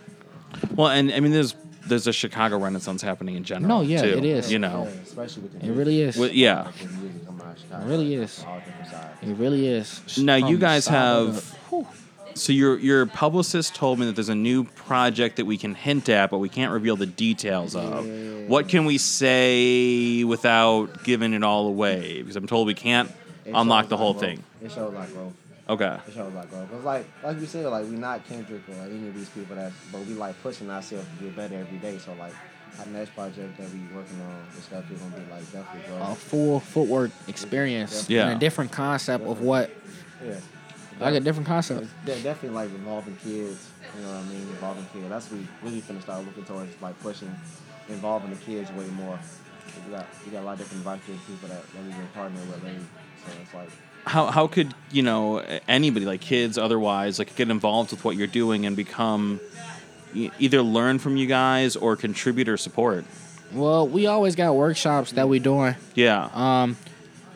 Well, 0.75 0.88
and 0.88 1.12
I 1.12 1.20
mean, 1.20 1.32
there's 1.32 1.54
there's 1.87 2.06
a 2.06 2.12
Chicago 2.12 2.58
Renaissance 2.58 3.02
happening 3.02 3.37
in 3.37 3.44
general. 3.44 3.78
No, 3.78 3.80
yeah, 3.82 4.02
too, 4.02 4.18
it 4.18 4.25
is. 4.25 4.52
You 4.52 4.58
know, 4.58 4.85
Yeah, 4.85 5.00
especially 5.02 5.42
with 5.44 5.61
the 5.61 5.66
It 5.66 5.73
really 5.73 6.02
is. 6.02 6.16
Well, 6.16 6.30
yeah. 6.30 6.64
Like, 6.64 6.78
the 6.78 6.88
music 6.88 7.26
coming 7.26 7.47
out 7.47 7.52
of 7.56 7.58
Chicago, 7.58 7.85
It 7.85 7.88
really 7.88 8.14
is. 8.14 8.44
all 8.47 8.58
different 8.58 8.90
sides. 8.90 9.18
It 9.23 9.35
really 9.37 9.66
is. 9.66 10.18
Now 10.18 10.37
you 10.37 10.58
guys 10.58 10.85
solid 10.85 11.35
have. 11.35 11.57
So 12.38 12.52
your 12.52 12.78
your 12.78 13.07
publicist 13.07 13.75
told 13.75 13.99
me 13.99 14.07
that 14.07 14.14
there's 14.14 14.28
a 14.28 14.35
new 14.35 14.64
project 14.64 15.37
that 15.37 15.45
we 15.45 15.57
can 15.59 15.75
hint 15.75 16.09
at, 16.09 16.30
but 16.30 16.38
we 16.38 16.49
can't 16.49 16.73
reveal 16.73 16.97
the 16.97 17.07
details 17.07 17.75
of. 17.75 18.07
What 18.49 18.68
can 18.68 18.87
we 18.87 18.97
say 18.97 20.25
without 20.25 21.04
giving 21.04 21.35
it 21.35 21.42
all 21.45 21.66
away? 21.66 22.23
Because 22.23 22.37
I'm 22.37 22.47
told 22.47 22.66
we 22.66 22.75
can't 22.75 23.11
It 23.45 23.52
unlock 23.52 23.88
the 23.88 23.97
whole 23.97 24.14
thing. 24.14 24.42
It 24.62 24.73
shows 24.73 24.95
like 24.95 25.12
growth. 25.12 25.35
Okay. 25.68 25.99
It 26.07 26.14
shows 26.14 26.33
like 26.33 26.49
growth. 26.50 26.71
Cause 26.71 26.85
like 26.85 27.07
like 27.23 27.38
you 27.40 27.47
said, 27.47 27.66
like 27.66 27.85
we're 27.85 27.99
not 27.99 28.26
Kendrick 28.26 28.62
or 28.68 28.75
like 28.76 28.90
any 28.90 29.09
of 29.09 29.14
these 29.14 29.28
people 29.28 29.54
that, 29.57 29.73
but 29.92 30.07
we 30.07 30.14
like 30.14 30.40
pushing 30.42 30.71
ourselves 30.71 31.07
to 31.18 31.25
get 31.25 31.37
better 31.37 31.57
every 31.57 31.78
day. 31.78 31.99
So 31.99 32.14
like 32.14 32.33
our 32.78 32.87
next 32.87 33.14
project 33.14 33.59
that 33.59 33.68
we 33.71 33.80
working 33.95 34.18
on 34.21 34.47
is 34.57 34.64
definitely 34.66 34.97
gonna 34.97 35.25
be 35.25 35.30
like 35.30 35.52
definitely 35.52 35.97
a 36.00 36.14
full 36.14 36.61
footwork 36.61 37.11
experience 37.26 38.09
Yeah. 38.09 38.28
and 38.28 38.37
a 38.37 38.38
different 38.38 38.73
concept 38.73 39.25
of 39.26 39.40
what 39.42 39.71
Yeah. 40.25 40.35
Like 41.00 41.14
a 41.14 41.21
different 41.21 41.47
concept. 41.47 41.87
It's 42.07 42.23
definitely 42.23 42.50
like 42.57 42.71
involving 42.71 43.17
kids. 43.17 43.69
You 43.97 44.02
know 44.05 44.09
what 44.12 44.19
I 44.19 44.23
mean? 44.28 44.40
Involving 44.43 44.87
kids. 44.93 45.09
That's 45.09 45.31
what 45.31 45.40
we 45.40 45.47
really 45.62 45.81
finna 45.83 46.02
start 46.02 46.25
looking 46.25 46.45
towards, 46.45 46.81
like 46.83 46.99
pushing, 47.00 47.35
involving 47.88 48.31
the 48.31 48.37
kids 48.37 48.71
way 48.73 48.87
more. 48.88 49.19
We 49.87 49.93
got 49.93 50.07
we 50.25 50.33
got 50.33 50.43
a 50.43 50.47
lot 50.47 50.52
of 50.52 50.59
different 50.59 50.81
advice 50.81 51.00
people 51.07 51.49
that, 51.49 51.62
that 51.73 51.83
we've 51.85 51.95
been 51.97 52.09
partnering 52.17 52.50
with 52.50 52.64
lately. 52.64 52.81
So 53.25 53.33
it's 53.43 53.55
like 53.55 53.69
How 54.05 54.26
how 54.26 54.47
could 54.47 54.75
you 54.90 55.02
know 55.02 55.38
anybody 55.69 56.07
like 56.07 56.21
kids 56.21 56.59
otherwise 56.59 57.19
like 57.19 57.35
get 57.37 57.50
involved 57.50 57.90
with 57.90 58.05
what 58.05 58.17
you're 58.17 58.26
doing 58.26 58.67
and 58.67 58.75
become 58.76 59.40
e- 60.14 60.31
either 60.38 60.62
learn 60.62 60.99
from 60.99 61.17
you 61.17 61.26
guys 61.26 61.76
or 61.76 61.97
contribute 61.97 62.49
or 62.49 62.57
support? 62.57 63.05
Well, 63.52 63.87
we 63.88 64.07
always 64.07 64.35
got 64.37 64.55
workshops 64.57 65.12
that 65.12 65.28
we 65.28 65.38
doing. 65.38 65.75
Yeah. 65.95 66.28
Um, 66.35 66.76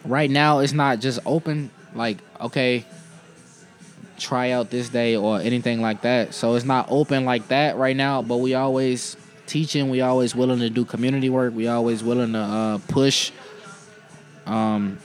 right 0.05 0.31
now 0.31 0.59
it's 0.59 0.73
not 0.73 1.01
just 1.01 1.21
open 1.25 1.71
like 1.95 2.19
okay, 2.41 2.85
try 4.23 4.53
out 4.53 4.71
this 4.71 4.89
day 4.89 5.17
or 5.17 5.41
anything 5.41 5.81
like 5.81 6.03
that. 6.03 6.35
So 6.35 6.55
it's 6.55 6.65
not 6.65 6.87
open 6.89 7.25
like 7.25 7.49
that 7.49 7.77
right 7.77 7.97
now. 7.97 8.23
But 8.23 8.39
we 8.39 8.55
always 8.55 9.17
teaching. 9.47 9.91
We 9.91 10.01
always 10.01 10.35
willing 10.35 10.61
to 10.61 10.71
do 10.71 10.85
community 10.85 11.29
work. 11.31 11.55
We 11.55 11.69
always 11.69 12.03
willing 12.03 12.33
to 12.33 12.39
uh, 12.39 12.79
push. 12.89 13.33
Um, 14.47 14.99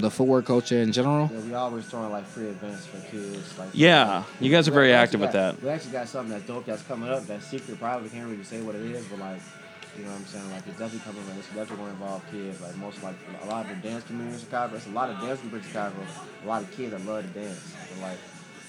the 0.00 0.10
footwork 0.10 0.46
culture 0.46 0.80
in 0.80 0.92
general. 0.92 1.30
yeah, 1.32 1.40
we 1.40 1.54
always 1.54 1.84
throwing 1.86 2.12
like 2.12 2.26
free 2.26 2.46
events 2.46 2.86
for 2.86 2.98
kids. 3.10 3.58
Like 3.58 3.70
Yeah, 3.72 4.24
you 4.40 4.50
guys 4.50 4.68
are 4.68 4.72
very 4.72 4.92
actually 4.92 5.02
active 5.02 5.20
with 5.20 5.32
that. 5.32 5.62
We 5.62 5.68
actually 5.68 5.92
got 5.92 6.08
something 6.08 6.32
that's 6.32 6.46
dope 6.46 6.66
that's 6.66 6.82
coming 6.82 7.08
up. 7.08 7.26
That's 7.26 7.46
secret. 7.46 7.78
Probably 7.78 8.08
can't 8.08 8.28
really 8.28 8.44
say 8.44 8.60
what 8.60 8.74
it 8.74 8.82
is, 8.82 9.04
but 9.06 9.18
like. 9.18 9.40
You 9.98 10.04
know 10.04 10.10
what 10.10 10.20
I'm 10.20 10.26
saying? 10.26 10.50
Like 10.54 10.62
it's 10.68 10.78
definitely 10.78 11.00
coming. 11.00 11.26
like 11.26 11.38
It's 11.42 11.48
definitely 11.50 11.76
going 11.82 11.90
to 11.90 11.98
involve 11.98 12.22
kids. 12.30 12.60
Like 12.62 12.76
most, 12.76 13.02
like 13.02 13.16
a 13.42 13.46
lot 13.46 13.66
of 13.66 13.74
the 13.74 13.82
dance 13.82 14.04
community 14.04 14.34
in 14.34 14.40
Chicago. 14.40 14.76
It's 14.76 14.86
a 14.86 14.90
lot 14.94 15.10
of 15.10 15.18
dance 15.18 15.40
groups 15.40 15.54
in 15.56 15.62
Chicago. 15.62 15.98
A 16.44 16.46
lot 16.46 16.62
of 16.62 16.70
kids 16.70 16.92
that 16.92 17.04
love 17.04 17.26
to 17.26 17.30
dance. 17.34 17.74
And 17.90 18.00
like 18.00 18.18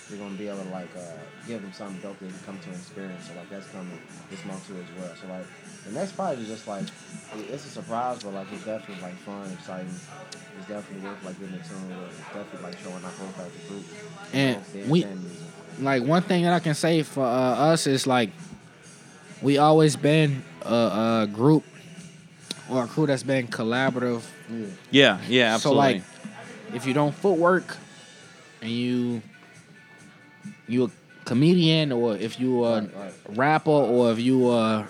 we're 0.09 0.17
gonna 0.17 0.33
be 0.33 0.47
able 0.49 0.63
to 0.65 0.69
like 0.73 0.89
uh, 0.97 1.05
give 1.45 1.61
them 1.61 1.71
something 1.71 2.01
dope 2.01 2.17
they 2.17 2.33
can 2.33 2.39
come 2.49 2.57
to 2.65 2.69
experience. 2.71 3.29
So 3.29 3.37
like 3.37 3.49
that's 3.49 3.69
coming 3.69 4.01
this 4.33 4.43
month 4.45 4.65
too 4.65 4.73
as 4.81 4.89
well. 4.97 5.13
So 5.21 5.29
like 5.29 5.45
the 5.85 5.91
next 5.93 6.13
project 6.17 6.41
is 6.41 6.47
just 6.49 6.67
like 6.67 6.85
it's 7.37 7.65
a 7.65 7.69
surprise, 7.69 8.23
but 8.23 8.33
like 8.33 8.47
it's 8.51 8.65
definitely 8.65 8.97
like 9.03 9.13
fun, 9.21 9.53
exciting. 9.53 9.93
It's 10.57 10.67
definitely 10.67 11.07
worth 11.07 11.23
like 11.23 11.37
getting 11.39 11.53
into 11.53 11.73
it. 11.77 12.09
It's 12.09 12.33
definitely 12.33 12.63
like 12.65 12.77
showing 12.81 13.05
our 13.05 13.11
as 13.13 13.53
a 13.53 13.69
group. 13.69 13.85
And 14.33 14.89
we- 14.89 15.05
like 15.79 16.03
one 16.03 16.23
thing 16.23 16.43
that 16.43 16.53
I 16.53 16.59
can 16.59 16.73
say 16.73 17.03
for 17.03 17.23
uh, 17.23 17.69
us 17.71 17.85
is 17.87 18.07
like 18.07 18.31
we 19.41 19.57
always 19.57 19.95
been 19.95 20.43
a, 20.63 20.73
a 21.23 21.29
group 21.31 21.63
or 22.69 22.83
a 22.83 22.87
crew 22.87 23.07
that's 23.07 23.23
been 23.23 23.47
collaborative. 23.47 24.23
Yeah. 24.51 24.65
Yeah, 24.91 25.19
yeah, 25.27 25.53
absolutely. 25.55 25.59
So 25.59 25.73
like, 25.73 26.01
if 26.75 26.85
you 26.85 26.93
don't 26.93 27.13
footwork 27.13 27.77
and 28.61 28.69
you 28.71 29.21
you 30.67 30.85
a 30.85 30.91
comedian 31.25 31.91
or 31.91 32.15
if 32.15 32.39
you 32.39 32.63
a 32.65 32.81
Right, 32.81 32.95
right. 32.95 33.13
rapper 33.29 33.71
or 33.71 34.11
if 34.11 34.19
you 34.19 34.51
a 34.51 34.87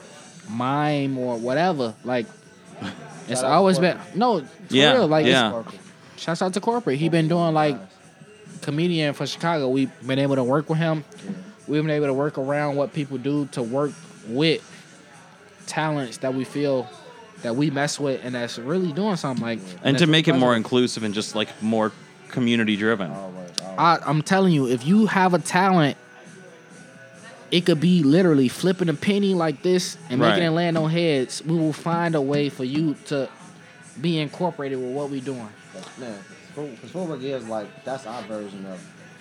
mime 0.49 1.17
or 1.17 1.37
whatever, 1.37 1.93
like 2.03 2.25
it's 3.27 3.41
Shout 3.41 3.45
out 3.45 3.51
always 3.57 3.79
been 3.79 3.97
no 4.15 4.41
for 4.41 4.47
Yeah, 4.75 4.93
real. 4.93 5.07
Like 5.07 5.25
yeah. 5.25 5.61
it's, 6.15 6.21
shouts 6.23 6.41
out 6.41 6.53
to 6.53 6.61
corporate. 6.61 6.97
He 6.99 7.07
been 7.09 7.27
doing 7.27 7.53
like 7.53 7.77
comedian 8.61 9.13
for 9.13 9.25
Chicago. 9.25 9.69
We've 9.69 9.91
been 10.05 10.19
able 10.19 10.35
to 10.35 10.43
work 10.43 10.69
with 10.69 10.79
him. 10.79 11.05
We've 11.67 11.81
been 11.81 11.91
able 11.91 12.07
to 12.07 12.13
work 12.13 12.37
around 12.37 12.75
what 12.75 12.93
people 12.93 13.17
do 13.17 13.45
to 13.53 13.61
work 13.63 13.91
with 14.29 14.61
talents 15.67 16.17
that 16.17 16.33
we 16.33 16.43
feel 16.43 16.89
that 17.41 17.55
we 17.55 17.69
mess 17.69 17.99
with 17.99 18.19
and 18.23 18.35
that's 18.35 18.57
really 18.57 18.91
doing 18.91 19.15
something 19.15 19.45
like 19.45 19.59
and 19.83 19.95
that's 19.95 20.01
to 20.03 20.07
make 20.07 20.27
it 20.27 20.33
more 20.33 20.55
inclusive 20.55 21.03
and 21.03 21.13
just 21.13 21.35
like 21.35 21.49
more 21.61 21.91
community 22.29 22.75
driven. 22.75 23.11
Always, 23.11 23.51
always. 23.61 23.77
I, 23.79 23.99
I'm 24.05 24.21
telling 24.21 24.53
you, 24.53 24.67
if 24.67 24.85
you 24.85 25.05
have 25.07 25.33
a 25.33 25.39
talent, 25.39 25.97
it 27.51 27.65
could 27.65 27.79
be 27.79 28.03
literally 28.03 28.47
flipping 28.47 28.89
a 28.89 28.93
penny 28.93 29.33
like 29.33 29.63
this 29.63 29.97
and 30.09 30.19
making 30.19 30.39
Right. 30.39 30.47
it 30.47 30.51
land 30.51 30.77
on 30.77 30.89
heads. 30.89 31.43
We 31.43 31.55
will 31.57 31.73
find 31.73 32.13
a 32.15 32.21
way 32.21 32.49
for 32.49 32.63
you 32.63 32.95
to 33.05 33.29
be 33.99 34.19
incorporated 34.19 34.77
with 34.77 34.93
what 34.93 35.09
we're 35.09 35.21
doing. 35.21 35.49
Man, 35.97 36.19
because 36.55 36.91
footwork 36.91 37.21
is 37.23 37.47
like 37.47 37.83
that's 37.85 38.05
our 38.05 38.21
version 38.23 38.65
of 38.65 38.79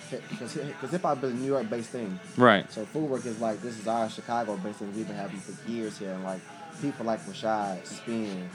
because 0.09 0.53
hip 0.91 1.01
hop 1.01 1.23
is 1.23 1.31
a 1.31 1.35
New 1.35 1.47
York 1.47 1.69
based 1.69 1.89
thing. 1.89 2.19
Right. 2.37 2.71
So 2.71 2.85
footwork 2.85 3.25
is 3.25 3.39
like 3.39 3.61
this 3.61 3.77
is 3.79 3.87
our 3.87 4.09
Chicago 4.09 4.57
based 4.57 4.79
thing 4.79 4.93
we've 4.95 5.07
been 5.07 5.15
having 5.15 5.39
for 5.39 5.69
years 5.69 5.97
here, 5.97 6.11
and 6.13 6.23
like 6.23 6.41
people 6.81 7.05
like 7.05 7.19
Rashad, 7.25 7.85
Spinn, 7.85 8.49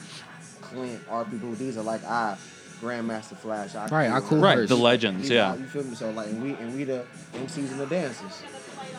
Clent, 0.61 1.01
our 1.11 1.25
people. 1.25 1.53
These 1.53 1.77
are 1.77 1.83
like 1.83 2.03
our 2.05 2.37
Grandmaster 2.81 3.37
Flash. 3.37 3.75
Our 3.75 3.89
Right, 3.89 4.11
our 4.11 4.21
cool 4.21 4.39
Right, 4.41 4.57
First. 4.59 4.69
the 4.71 4.77
legends, 4.77 5.23
These 5.23 5.31
yeah. 5.31 5.55
are- 5.55 5.59
you 5.59 5.65
feel 5.67 5.85
me? 5.85 5.95
So 5.95 6.11
like, 6.11 6.29
and 6.29 6.43
we 6.43 6.53
and 6.55 6.75
we 6.75 6.85
the 6.85 7.05
MCs 7.35 7.71
and 7.73 7.81
the 7.81 7.87
dancers, 7.87 8.43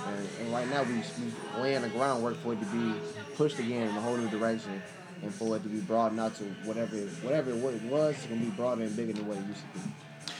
and, 0.08 0.28
and 0.42 0.54
right 0.54 0.68
now 0.70 0.84
we 0.84 0.94
we 0.96 1.62
laying 1.62 1.82
the 1.82 1.90
groundwork 1.90 2.38
for 2.38 2.54
it 2.54 2.60
to 2.60 2.66
be 2.68 2.94
pushed 3.36 3.60
again 3.60 3.90
in 3.90 3.96
a 3.96 4.02
whole 4.02 4.18
new 4.18 4.30
direction, 4.30 4.82
and 5.22 5.34
for 5.34 5.56
it 5.58 5.64
to 5.64 5.70
be 5.70 5.80
broadened 5.80 6.20
out 6.20 6.36
to 6.36 6.44
whatever 6.64 6.96
it, 6.96 7.10
whatever 7.22 7.54
what 7.56 7.74
it 7.74 7.82
was, 7.84 8.16
it's 8.16 8.26
gonna 8.28 8.40
be 8.42 8.50
broader 8.52 8.84
and 8.84 8.96
bigger 8.96 9.14
than 9.14 9.28
what 9.28 9.38
it 9.38 9.46
used 9.48 9.62
to 9.74 9.80
be. 9.80 9.86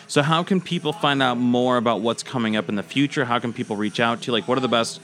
So 0.08 0.22
how 0.22 0.44
can 0.44 0.62
people 0.62 0.94
find 0.94 1.22
out 1.24 1.38
more 1.38 1.78
about 1.78 2.02
what's 2.02 2.24
coming 2.24 2.56
up 2.56 2.70
in 2.70 2.76
the 2.76 2.84
future? 2.84 3.26
How 3.26 3.40
can 3.40 3.54
people 3.54 3.76
reach 3.76 4.00
out 4.00 4.22
to 4.24 4.28
you? 4.28 4.34
Like 4.34 4.48
what 4.48 4.58
are 4.58 4.62
the 4.62 4.68
best 4.68 5.02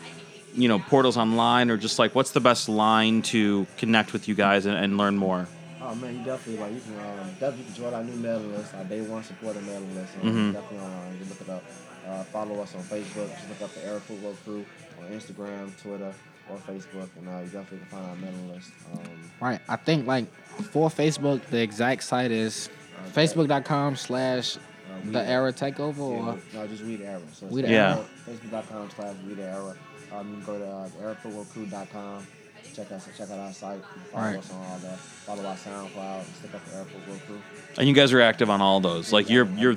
you 0.53 0.67
know, 0.67 0.79
portals 0.79 1.15
online 1.17 1.71
or 1.71 1.77
just 1.77 1.97
like 1.97 2.13
what's 2.13 2.31
the 2.31 2.39
best 2.41 2.67
line 2.67 3.21
to 3.21 3.65
connect 3.77 4.11
with 4.13 4.27
you 4.27 4.35
guys 4.35 4.65
and, 4.65 4.75
and 4.75 4.97
learn 4.97 5.15
more? 5.17 5.47
Oh 5.81 5.95
man, 5.95 6.17
you 6.19 6.23
definitely 6.25 6.61
like 6.61 6.73
you 6.73 6.81
can 6.81 6.99
um, 6.99 7.29
definitely 7.39 7.73
join 7.73 7.93
our 7.93 8.03
new 8.03 8.15
mailing 8.15 8.53
list, 8.53 8.73
our 8.75 8.83
day 8.83 9.01
one 9.01 9.23
supporter 9.23 9.61
mailing 9.61 9.95
list. 9.95 10.11
Um, 10.21 10.29
Mhm. 10.29 10.53
Definitely 10.53 10.77
online. 10.85 11.13
You 11.19 11.25
look 11.29 11.41
it 11.41 11.49
up. 11.49 11.63
Uh, 12.07 12.23
follow 12.25 12.61
us 12.61 12.75
on 12.75 12.81
Facebook. 12.83 13.29
Just 13.29 13.49
look 13.49 13.61
up 13.61 13.73
the 13.73 13.85
Era 13.85 13.99
Footwork 14.01 14.43
Crew 14.43 14.65
on 14.99 15.07
Instagram, 15.11 15.81
Twitter, 15.81 16.13
or 16.49 16.57
Facebook, 16.57 17.07
and 17.17 17.27
uh, 17.29 17.39
you 17.39 17.45
definitely 17.45 17.77
can 17.79 17.87
find 17.87 18.05
our 18.09 18.15
mailing 18.17 18.53
list. 18.53 18.69
Um, 18.93 18.99
Right. 19.39 19.59
I 19.69 19.75
think 19.77 20.05
like 20.05 20.25
for 20.71 20.89
Facebook, 20.89 21.41
the 21.45 21.61
exact 21.61 22.03
site 22.03 22.31
is 22.31 22.69
facebook.com 23.13 23.95
slash 23.95 24.57
We 24.57 24.61
the 25.05 25.11
the- 25.11 25.25
era 25.27 25.51
takeover 25.53 25.97
yeah, 25.97 26.31
or 26.31 26.37
no, 26.61 26.67
just 26.67 26.83
read 26.83 26.99
the 26.99 27.05
era. 27.07 27.21
So 27.33 27.45
it's 27.45 27.55
We 27.55 27.61
the 27.61 27.69
Era. 27.69 27.91
Era, 27.95 28.05
Facebook.com 28.37 28.89
slash 28.95 29.15
read 29.25 29.37
the 29.37 29.43
era. 29.43 29.75
Um, 30.13 30.29
you 30.29 30.35
can 30.35 30.43
go 30.45 30.59
to 30.59 30.65
uh, 30.67 30.89
erafootworkcrew.com. 31.15 32.27
Check 32.75 32.91
us, 32.91 33.07
check 33.17 33.29
out 33.29 33.39
our 33.39 33.51
site. 33.53 33.81
Follow 34.11 34.23
Right. 34.25 34.37
us 34.37 34.51
on 34.51 34.57
all 34.65 34.77
that. 34.79 34.97
Follow 34.97 35.45
our 35.45 35.55
SoundCloud. 35.55 36.23
Stick 36.39 36.53
up 36.55 36.65
the 36.65 36.75
Era 36.75 36.85
Footwork 36.85 37.25
Crew. 37.27 37.41
And 37.77 37.87
you 37.87 37.93
guys 37.93 38.13
are 38.13 38.21
active 38.21 38.49
on 38.49 38.61
all 38.61 38.79
those. 38.79 39.11
Like 39.11 39.29
you're 39.29 39.45
you're 39.57 39.75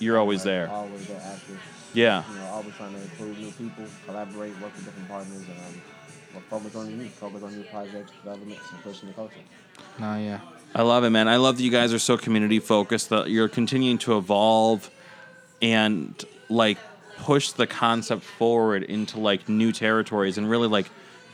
you're 0.00 0.18
always 0.18 0.42
there. 0.42 0.68
Always 0.70 1.06
there, 1.06 1.20
active. 1.24 1.60
Yeah. 1.94 2.24
You 2.30 2.38
know, 2.38 2.44
always 2.46 2.74
trying 2.74 2.94
to 2.94 3.00
include 3.00 3.38
new 3.38 3.50
people, 3.52 3.84
collaborate, 4.06 4.52
work 4.60 4.74
with 4.76 4.84
different 4.84 5.08
partners, 5.08 5.42
and 5.48 5.80
um, 6.36 6.42
focus 6.50 6.74
on 6.76 6.90
you, 6.90 7.06
focus 7.08 7.42
on 7.42 7.54
new 7.56 7.64
projects, 7.64 8.12
developments, 8.22 8.60
and 8.72 8.82
pushing 8.82 9.08
the 9.08 9.14
culture. 9.14 9.34
Nah, 9.98 10.18
yeah. 10.18 10.40
I 10.76 10.82
love 10.82 11.04
it, 11.04 11.10
man. 11.10 11.26
I 11.26 11.36
love 11.36 11.56
that 11.56 11.62
you 11.62 11.70
guys 11.70 11.94
are 11.94 11.98
so 11.98 12.18
community 12.18 12.58
focused. 12.60 13.08
That 13.08 13.30
you're 13.30 13.48
continuing 13.48 13.96
to 13.98 14.18
evolve 14.18 14.90
and 15.62 16.22
like 16.50 16.76
push 17.16 17.52
the 17.52 17.66
concept 17.66 18.22
forward 18.22 18.82
into 18.82 19.18
like 19.18 19.48
new 19.48 19.72
territories 19.72 20.36
and 20.36 20.48
really 20.50 20.68
like 20.68 20.90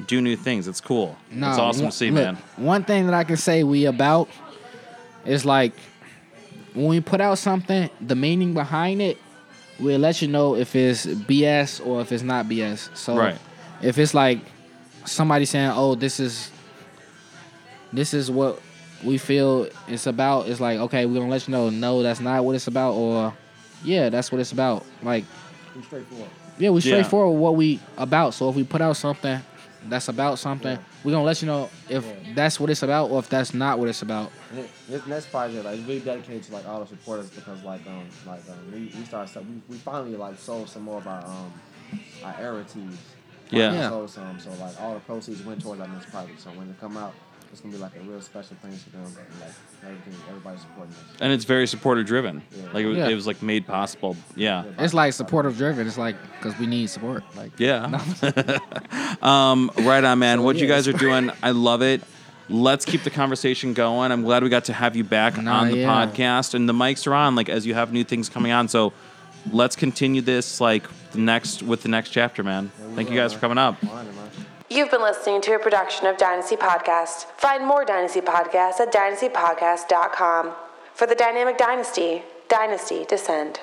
do 0.07 0.23
new 0.23 0.37
things. 0.37 0.69
It's 0.69 0.81
cool. 0.81 1.17
No, 1.33 1.51
it's 1.51 1.59
awesome 1.59 1.83
one- 1.87 1.91
to 1.91 1.97
see, 1.97 2.11
look, 2.13 2.23
man. 2.25 2.39
One 2.57 2.85
thing 2.85 3.07
that 3.07 3.15
I 3.15 3.25
can 3.25 3.37
say 3.37 3.65
we 3.65 3.87
about 3.87 4.29
is 5.27 5.45
like 5.45 5.73
when 6.75 6.87
we 6.87 7.01
put 7.01 7.21
out 7.21 7.37
something, 7.39 7.91
the 8.01 8.15
meaning 8.15 8.55
behind 8.55 9.03
it, 9.03 9.19
we'll 9.81 9.99
let 9.99 10.23
you 10.23 10.29
know 10.29 10.55
if 10.55 10.77
it's 10.77 11.05
BS 11.05 11.85
or 11.85 12.01
if 12.01 12.13
it's 12.13 12.23
not 12.23 12.47
BS. 12.47 12.97
So 12.97 13.17
Right. 13.17 13.39
if 13.83 13.99
it's 13.99 14.15
like 14.15 14.39
somebody 15.05 15.47
saying, 15.47 15.73
"Oh, 15.75 15.97
this 15.97 16.21
is 16.21 16.49
this 17.93 18.15
is 18.15 18.31
what 18.31 18.61
we 19.05 19.19
feel 19.19 19.69
it's 19.89 20.07
about," 20.07 20.49
it's 20.49 20.61
like, 20.61 20.79
okay, 20.79 21.07
we're 21.07 21.15
gonna 21.19 21.31
let 21.31 21.47
you 21.49 21.53
know, 21.53 21.71
no, 21.71 22.03
that's 22.03 22.21
not 22.21 22.45
what 22.45 22.55
it's 22.55 22.67
about, 22.67 22.93
or 22.95 23.33
yeah, 23.85 24.09
that's 24.09 24.31
what 24.31 24.41
it's 24.41 24.53
about. 24.53 24.85
Like 25.03 25.25
We 25.75 25.83
straightforward. 25.83 26.29
yeah, 26.59 26.71
we 26.71 26.81
Yeah. 26.81 26.87
straightforward 26.87 27.41
what 27.41 27.57
we 27.57 27.81
about. 27.97 28.35
So 28.35 28.49
if 28.49 28.57
we 28.57 28.65
put 28.65 28.81
out 28.81 28.97
something 28.97 29.41
that's 29.89 30.09
about 30.09 30.39
something, 30.39 30.79
we're 31.03 31.11
gonna 31.13 31.25
let 31.25 31.43
you 31.43 31.47
know 31.49 31.69
if 31.89 32.05
Yeah. 32.05 32.13
that's 32.35 32.61
what 32.61 32.71
it's 32.71 32.83
about 32.85 33.11
or 33.11 33.19
if 33.19 33.29
that's 33.29 33.53
not 33.53 33.79
what 33.81 33.89
it's 33.89 34.03
about. 34.03 34.31
And 34.55 34.69
this 34.89 35.05
next 35.07 35.31
project, 35.31 35.65
like, 35.65 35.79
is 35.79 35.85
really 35.85 36.01
dedicated 36.01 36.43
to 36.45 36.53
like 36.53 36.69
all 36.69 36.81
the 36.81 36.87
supporters 36.87 37.31
because 37.31 37.65
like 37.65 37.81
um 37.87 38.05
like 38.27 38.41
um 38.49 38.73
we 38.73 38.81
we 38.99 39.05
started 39.05 39.35
we, 39.49 39.75
we 39.75 39.77
finally 39.79 40.17
like 40.17 40.39
sold 40.39 40.69
some 40.69 40.83
more 40.83 40.99
of 40.99 41.07
our 41.09 41.25
um 41.25 41.53
our 42.25 42.35
era 42.39 42.63
tees. 42.65 42.85
Yeah. 43.51 43.73
Yeah. 43.73 43.89
Sold 43.91 44.11
some, 44.11 44.39
so 44.39 44.51
like 44.61 44.81
all 44.81 44.95
the 44.95 45.01
proceeds 45.01 45.43
went 45.43 45.61
towards 45.61 45.81
that 45.81 45.91
next 45.91 46.11
project. 46.11 46.41
So 46.41 46.51
when 46.51 46.69
it 46.71 46.81
come 46.81 46.97
out, 46.97 47.13
it's 47.53 47.61
gonna 47.61 47.75
be 47.75 47.81
like 47.81 47.95
a 47.97 48.01
real 48.01 48.21
special 48.21 48.57
thing 48.63 48.73
for 48.73 48.91
them. 48.91 49.03
And, 49.05 49.15
like 49.41 49.51
everything, 49.85 50.15
everybody's 50.29 50.63
supporting 50.63 50.95
us. 50.95 51.01
And 51.21 51.33
it's 51.33 51.45
very 51.45 51.67
supporter 51.67 52.03
driven. 52.03 52.43
Yeah. 52.51 52.63
Like 52.73 52.85
it 52.85 52.89
was, 52.89 52.97
Yeah. 52.99 53.09
it 53.09 53.15
was 53.15 53.27
like 53.27 53.43
made 53.43 53.67
possible. 53.67 54.17
Yeah. 54.35 54.65
It's 54.79 54.95
like 54.95 55.13
supportive 55.13 55.57
driven. 55.57 55.87
It's 55.87 55.99
like 55.99 56.17
because 56.39 56.59
we 56.59 56.67
need 56.67 56.89
support. 56.89 57.23
Like 57.37 57.53
Yeah. 57.59 57.85
um, 59.23 59.71
right 59.81 60.03
on, 60.03 60.19
man. 60.19 60.43
what 60.43 60.57
you 60.57 60.63
yeah, 60.67 60.75
guys 60.75 60.89
are 60.89 60.93
doing, 60.93 61.31
I 61.43 61.51
love 61.51 61.83
it. 61.83 62.03
Let's 62.49 62.85
keep 62.85 63.03
the 63.03 63.11
conversation 63.11 63.73
going. 63.73 64.13
I'm 64.13 64.23
glad 64.23 64.43
we 64.43 64.49
got 64.49 64.65
to 64.67 64.73
have 64.73 64.97
you 64.97 65.05
back 65.05 65.41
Nah, 65.41 65.61
on 65.61 65.69
the 65.71 65.79
yeah. 65.79 65.89
podcast, 66.07 66.55
and 66.55 66.69
the 66.69 66.73
mics 66.73 67.07
are 67.07 67.15
on. 67.15 67.35
Like 67.37 67.49
as 67.49 67.67
you 67.67 67.75
have 67.75 67.93
new 67.93 68.05
things 68.05 68.29
coming 68.29 68.53
on, 68.53 68.69
so 68.69 68.93
let's 69.53 69.77
continue 69.77 70.21
this 70.23 70.61
like 70.61 70.85
the 71.13 71.19
next 71.19 71.63
with 71.63 71.83
the 71.83 71.89
next 71.89 72.11
chapter, 72.11 72.43
man. 72.43 72.71
Thank 72.95 73.11
you 73.11 73.17
guys 73.17 73.33
for 73.33 73.39
coming 73.39 73.59
up. 73.59 73.79
Fine, 73.79 74.07
man. 74.17 74.22
You've 74.73 74.91
been 74.91 75.03
listening 75.03 75.43
to 75.43 75.53
a 75.53 75.59
production 75.59 76.07
of 76.07 76.17
Dynasty 76.17 76.57
Podcast. 76.57 77.27
Find 77.37 77.67
more 77.67 77.85
Dynasty 77.85 78.23
Podcasts 78.23 78.81
at 78.81 78.91
dynastypodcast.com. 78.91 80.53
For 80.95 81.07
the 81.07 81.15
Dynamic 81.15 81.59
Dynasty, 81.59 82.23
Dynasty 82.49 83.05
Descend. 83.05 83.61